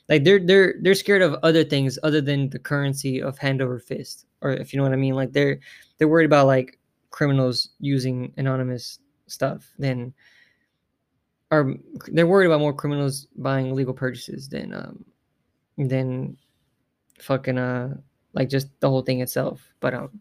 like 0.08 0.24
they're 0.24 0.38
they're 0.38 0.74
they're 0.80 0.94
scared 0.94 1.22
of 1.22 1.34
other 1.42 1.64
things 1.64 1.98
other 2.02 2.20
than 2.20 2.50
the 2.50 2.58
currency 2.58 3.20
of 3.20 3.38
hand 3.38 3.60
over 3.60 3.78
fist 3.78 4.26
or 4.44 4.52
if 4.52 4.72
you 4.72 4.76
know 4.76 4.84
what 4.84 4.92
I 4.92 4.96
mean. 4.96 5.14
Like 5.14 5.32
they're 5.32 5.58
they're 5.98 6.08
worried 6.08 6.26
about 6.26 6.46
like 6.46 6.78
criminals 7.10 7.70
using 7.80 8.32
anonymous 8.36 8.98
stuff 9.26 9.72
than 9.78 10.12
are 11.50 11.74
they're 12.08 12.26
worried 12.26 12.46
about 12.46 12.60
more 12.60 12.72
criminals 12.72 13.26
buying 13.36 13.68
illegal 13.68 13.94
purchases 13.94 14.48
than 14.48 14.74
um 14.74 15.04
than 15.78 16.36
fucking 17.20 17.58
uh 17.58 17.94
like 18.34 18.48
just 18.48 18.68
the 18.80 18.88
whole 18.88 19.02
thing 19.02 19.20
itself. 19.20 19.62
But 19.80 19.94
um 19.94 20.20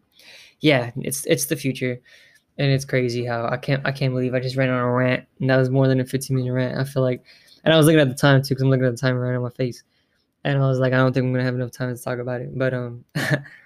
yeah, 0.60 0.90
it's 0.96 1.26
it's 1.26 1.46
the 1.46 1.56
future. 1.56 2.00
And 2.58 2.70
it's 2.70 2.84
crazy 2.84 3.24
how 3.26 3.48
I 3.48 3.56
can't 3.56 3.84
I 3.84 3.92
can't 3.92 4.12
believe 4.14 4.34
I 4.34 4.40
just 4.40 4.56
ran 4.56 4.70
on 4.70 4.78
a 4.78 4.90
rant 4.90 5.26
and 5.40 5.50
that 5.50 5.56
was 5.56 5.70
more 5.70 5.88
than 5.88 6.00
a 6.00 6.04
15 6.04 6.36
minute 6.36 6.52
rant. 6.52 6.78
I 6.78 6.84
feel 6.84 7.02
like 7.02 7.24
and 7.64 7.74
I 7.74 7.76
was 7.76 7.86
looking 7.86 8.00
at 8.00 8.08
the 8.08 8.14
time 8.14 8.42
too 8.42 8.50
because 8.50 8.62
I'm 8.62 8.70
looking 8.70 8.86
at 8.86 8.92
the 8.92 9.00
time 9.00 9.16
right 9.16 9.34
on 9.34 9.42
my 9.42 9.50
face. 9.50 9.82
And 10.44 10.58
I 10.62 10.66
was 10.68 10.78
like, 10.78 10.92
I 10.92 10.98
don't 10.98 11.12
think 11.12 11.24
I'm 11.24 11.32
gonna 11.32 11.44
have 11.44 11.54
enough 11.54 11.72
time 11.72 11.94
to 11.94 12.02
talk 12.02 12.18
about 12.20 12.40
it. 12.42 12.56
But 12.56 12.74
um 12.74 13.04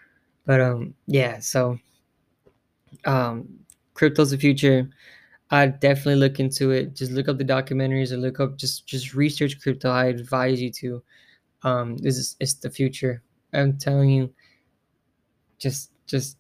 but 0.49 0.63
um 0.63 0.95
yeah, 1.07 1.39
so 1.39 1.79
um 3.05 3.47
crypto's 3.93 4.31
the 4.31 4.39
future. 4.39 4.89
I 5.51 5.67
definitely 5.67 6.17
look 6.17 6.41
into 6.41 6.71
it. 6.71 6.95
Just 6.95 7.13
look 7.13 7.29
up 7.29 7.37
the 7.37 7.45
documentaries 7.45 8.13
or 8.13 8.17
look 8.17 8.41
up 8.41 8.57
just 8.57 8.87
just 8.87 9.15
research 9.15 9.61
crypto. 9.61 9.91
I 9.91 10.07
advise 10.07 10.61
you 10.61 10.73
to. 10.73 11.03
Um, 11.65 11.99
this 11.99 12.17
is 12.17 12.37
it's 12.41 12.55
the 12.55 12.71
future. 12.71 13.23
I'm 13.53 13.77
telling 13.77 14.09
you. 14.09 14.33
Just 15.59 15.91
just 16.07 16.39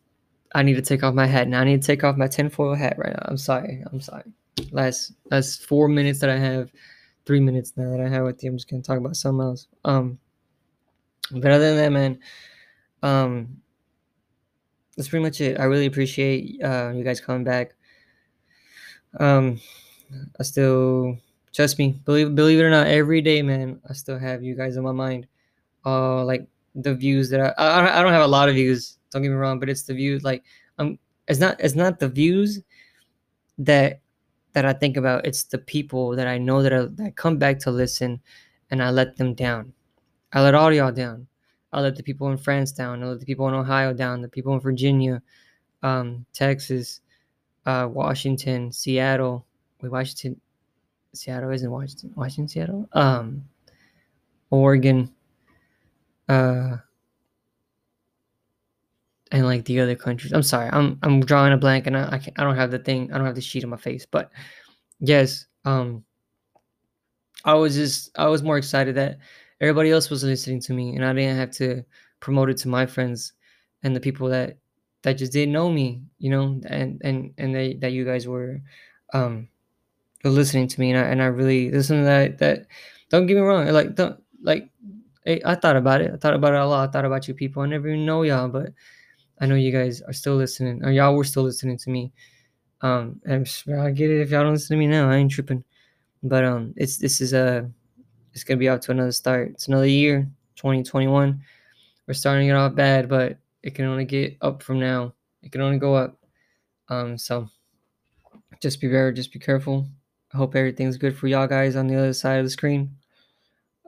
I 0.54 0.62
need 0.62 0.76
to 0.76 0.82
take 0.82 1.02
off 1.02 1.12
my 1.12 1.26
hat 1.26 1.46
now. 1.46 1.60
I 1.60 1.64
need 1.64 1.82
to 1.82 1.86
take 1.86 2.02
off 2.02 2.16
my 2.16 2.28
tinfoil 2.28 2.74
hat 2.74 2.96
right 2.96 3.12
now. 3.12 3.26
I'm 3.26 3.36
sorry. 3.36 3.84
I'm 3.92 4.00
sorry. 4.00 4.24
Last 4.70 5.12
last 5.30 5.66
four 5.66 5.86
minutes 5.86 6.20
that 6.20 6.30
I 6.30 6.38
have, 6.38 6.72
three 7.26 7.40
minutes 7.40 7.74
now 7.76 7.90
that 7.90 8.00
I 8.00 8.08
have 8.08 8.24
with 8.24 8.42
you. 8.42 8.50
I'm 8.50 8.56
just 8.56 8.70
gonna 8.70 8.82
talk 8.82 8.96
about 8.96 9.16
something 9.16 9.42
else. 9.42 9.68
Um, 9.84 10.18
but 11.30 11.50
other 11.50 11.74
than 11.74 11.76
that, 11.76 11.92
man, 11.92 12.18
um, 13.02 13.60
that's 14.98 15.08
pretty 15.08 15.22
much 15.22 15.40
it. 15.40 15.60
I 15.60 15.64
really 15.64 15.86
appreciate 15.86 16.60
uh, 16.60 16.90
you 16.92 17.04
guys 17.04 17.20
coming 17.20 17.44
back. 17.44 17.76
Um, 19.20 19.60
I 20.40 20.42
still 20.42 21.16
trust 21.52 21.78
me, 21.78 22.00
believe 22.04 22.34
believe 22.34 22.58
it 22.58 22.64
or 22.64 22.70
not, 22.70 22.88
every 22.88 23.20
day, 23.20 23.40
man, 23.40 23.80
I 23.88 23.92
still 23.92 24.18
have 24.18 24.42
you 24.42 24.56
guys 24.56 24.76
in 24.76 24.82
my 24.82 24.90
mind. 24.90 25.28
Uh, 25.86 26.24
like 26.24 26.48
the 26.74 26.96
views 26.96 27.30
that 27.30 27.40
I, 27.40 27.62
I, 27.62 28.00
I 28.00 28.02
don't 28.02 28.12
have 28.12 28.24
a 28.24 28.26
lot 28.26 28.48
of 28.48 28.56
views. 28.56 28.98
Don't 29.12 29.22
get 29.22 29.28
me 29.28 29.36
wrong, 29.36 29.60
but 29.60 29.68
it's 29.68 29.84
the 29.84 29.94
views. 29.94 30.24
Like, 30.24 30.42
um, 30.80 30.98
it's 31.28 31.38
not 31.38 31.60
it's 31.60 31.76
not 31.76 32.00
the 32.00 32.08
views 32.08 32.58
that 33.58 34.00
that 34.54 34.64
I 34.64 34.72
think 34.72 34.96
about. 34.96 35.24
It's 35.24 35.44
the 35.44 35.58
people 35.58 36.16
that 36.16 36.26
I 36.26 36.38
know 36.38 36.60
that 36.60 36.72
I, 36.72 36.86
that 37.02 37.14
come 37.14 37.38
back 37.38 37.60
to 37.60 37.70
listen, 37.70 38.20
and 38.72 38.82
I 38.82 38.90
let 38.90 39.16
them 39.16 39.34
down. 39.34 39.72
I 40.32 40.42
let 40.42 40.56
all 40.56 40.72
y'all 40.72 40.90
down. 40.90 41.28
I 41.72 41.80
let 41.80 41.96
the 41.96 42.02
people 42.02 42.30
in 42.30 42.38
France 42.38 42.72
down. 42.72 43.02
I 43.02 43.06
let 43.06 43.20
the 43.20 43.26
people 43.26 43.48
in 43.48 43.54
Ohio 43.54 43.92
down. 43.92 44.22
The 44.22 44.28
people 44.28 44.54
in 44.54 44.60
Virginia, 44.60 45.22
um, 45.82 46.24
Texas, 46.32 47.00
uh, 47.66 47.88
Washington, 47.90 48.72
Seattle. 48.72 49.46
Wait, 49.82 49.92
Washington, 49.92 50.40
Seattle 51.12 51.50
isn't 51.50 51.70
Washington. 51.70 52.12
Washington, 52.16 52.48
Seattle. 52.48 52.88
Um, 52.92 53.44
Oregon. 54.50 55.12
Uh, 56.28 56.78
and 59.30 59.44
like 59.44 59.64
the 59.64 59.80
other 59.80 59.94
countries. 59.94 60.32
I'm 60.32 60.42
sorry, 60.42 60.70
I'm 60.72 60.98
I'm 61.02 61.20
drawing 61.20 61.52
a 61.52 61.56
blank, 61.56 61.86
and 61.86 61.96
I 61.96 62.02
I, 62.02 62.20
I 62.38 62.44
don't 62.44 62.56
have 62.56 62.70
the 62.70 62.78
thing. 62.78 63.12
I 63.12 63.18
don't 63.18 63.26
have 63.26 63.34
the 63.34 63.40
sheet 63.40 63.64
on 63.64 63.70
my 63.70 63.76
face, 63.76 64.06
but 64.06 64.30
yes, 65.00 65.46
um, 65.64 66.04
I 67.44 67.54
was 67.54 67.74
just 67.74 68.10
I 68.18 68.26
was 68.28 68.42
more 68.42 68.58
excited 68.58 68.94
that 68.96 69.18
everybody 69.60 69.90
else 69.90 70.10
was 70.10 70.24
listening 70.24 70.60
to 70.62 70.72
me, 70.72 70.94
and 70.96 71.04
I 71.04 71.12
didn't 71.12 71.36
have 71.36 71.50
to 71.52 71.84
promote 72.20 72.50
it 72.50 72.56
to 72.58 72.68
my 72.68 72.86
friends 72.86 73.32
and 73.82 73.94
the 73.94 74.00
people 74.00 74.28
that 74.28 74.58
that 75.02 75.14
just 75.14 75.32
didn't 75.32 75.52
know 75.52 75.70
me, 75.70 76.02
you 76.18 76.30
know, 76.30 76.60
and 76.66 77.00
and 77.04 77.32
and 77.38 77.54
they, 77.54 77.74
that 77.74 77.92
you 77.92 78.04
guys 78.04 78.26
were 78.26 78.60
um 79.14 79.48
were 80.24 80.30
listening 80.30 80.68
to 80.68 80.80
me, 80.80 80.90
and 80.90 80.98
I 80.98 81.08
and 81.08 81.22
I 81.22 81.26
really 81.26 81.70
listen 81.70 81.98
to 81.98 82.04
that. 82.04 82.38
That 82.38 82.66
don't 83.10 83.26
get 83.26 83.34
me 83.34 83.40
wrong, 83.40 83.66
like 83.68 83.94
don't 83.94 84.22
like 84.42 84.70
I 85.44 85.54
thought 85.54 85.76
about 85.76 86.00
it. 86.00 86.12
I 86.12 86.16
thought 86.16 86.34
about 86.34 86.54
it 86.54 86.60
a 86.60 86.66
lot. 86.66 86.88
I 86.88 86.92
thought 86.92 87.04
about 87.04 87.28
you 87.28 87.34
people. 87.34 87.62
I 87.62 87.66
never 87.66 87.88
even 87.88 88.06
know 88.06 88.22
y'all, 88.22 88.48
but 88.48 88.72
I 89.40 89.46
know 89.46 89.54
you 89.54 89.72
guys 89.72 90.00
are 90.02 90.12
still 90.12 90.36
listening, 90.36 90.84
or 90.84 90.90
y'all 90.90 91.14
were 91.14 91.24
still 91.24 91.42
listening 91.42 91.78
to 91.78 91.90
me. 91.90 92.12
Um, 92.80 93.20
and 93.24 93.46
I 93.78 93.90
get 93.90 94.10
it 94.10 94.20
if 94.20 94.30
y'all 94.30 94.44
don't 94.44 94.52
listen 94.52 94.76
to 94.76 94.78
me 94.78 94.86
now. 94.86 95.10
I 95.10 95.16
ain't 95.16 95.30
tripping. 95.30 95.64
But 96.22 96.44
um, 96.44 96.74
it's 96.76 96.96
this 96.96 97.20
is 97.20 97.32
a 97.32 97.70
it's 98.38 98.44
gonna 98.44 98.58
be 98.58 98.68
out 98.68 98.82
to 98.82 98.92
another 98.92 99.10
start. 99.10 99.48
It's 99.50 99.66
another 99.66 99.88
year, 99.88 100.30
2021. 100.54 101.42
We're 102.06 102.14
starting 102.14 102.46
it 102.46 102.52
off 102.52 102.76
bad, 102.76 103.08
but 103.08 103.36
it 103.64 103.74
can 103.74 103.84
only 103.84 104.04
get 104.04 104.36
up 104.42 104.62
from 104.62 104.78
now. 104.78 105.12
It 105.42 105.50
can 105.50 105.60
only 105.60 105.78
go 105.78 105.96
up. 105.96 106.16
Um, 106.88 107.18
so 107.18 107.48
just 108.62 108.80
be 108.80 108.86
very, 108.86 109.12
just 109.12 109.32
be 109.32 109.40
careful. 109.40 109.88
I 110.32 110.36
hope 110.36 110.54
everything's 110.54 110.96
good 110.96 111.16
for 111.16 111.26
y'all 111.26 111.48
guys 111.48 111.74
on 111.74 111.88
the 111.88 111.96
other 111.96 112.12
side 112.12 112.38
of 112.38 112.44
the 112.44 112.50
screen. 112.50 112.94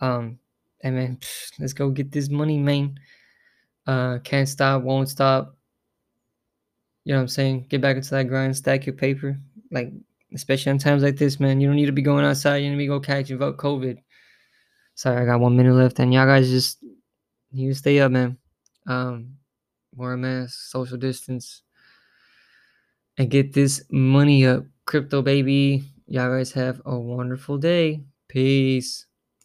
Um, 0.03 0.41
and 0.81 0.97
man, 0.97 1.19
let's 1.61 1.73
go 1.73 1.91
get 1.91 2.11
this 2.11 2.29
money, 2.29 2.59
man. 2.59 2.99
Uh, 3.87 4.19
can't 4.19 4.49
stop, 4.49 4.83
won't 4.83 5.09
stop. 5.09 5.57
You 7.05 7.13
know 7.13 7.21
what 7.21 7.23
I'm 7.23 7.29
saying? 7.29 7.67
Get 7.69 7.81
back 7.81 7.97
into 7.97 8.11
that 8.11 8.27
grind, 8.27 8.57
stack 8.57 8.85
your 8.85 8.97
paper. 8.97 9.39
Like, 9.71 9.93
especially 10.35 10.73
on 10.73 10.79
times 10.79 11.05
like 11.05 11.19
this, 11.19 11.39
man. 11.39 11.61
You 11.61 11.69
don't 11.69 11.77
need 11.77 11.87
to 11.87 11.93
be 11.93 12.03
going 12.03 12.25
outside. 12.25 12.57
You 12.57 12.71
need 12.71 12.75
to 12.75 12.79
be 12.79 12.87
go 12.89 12.99
catching 12.99 13.39
COVID. 13.39 13.99
Sorry, 14.95 15.23
I 15.23 15.25
got 15.25 15.41
one 15.41 15.57
minute 15.57 15.75
left, 15.75 15.99
and 15.99 16.13
y'all 16.13 16.27
guys 16.27 16.51
just 16.51 16.85
you 17.53 17.75
stay 17.75 18.01
up, 18.01 18.13
man. 18.13 18.39
Um, 18.87 19.37
wear 19.95 20.13
a 20.13 20.19
mask, 20.19 20.71
social 20.71 20.99
distance, 20.99 21.63
and 23.19 23.31
get 23.31 23.53
this 23.53 23.85
money 23.91 24.47
up. 24.47 24.65
Crypto 24.85 25.23
baby. 25.23 25.85
Y'all 26.07 26.37
guys 26.37 26.53
have 26.53 26.83
a 26.85 26.99
wonderful 26.99 27.59
day. 27.59 28.03
Peace. 28.29 29.07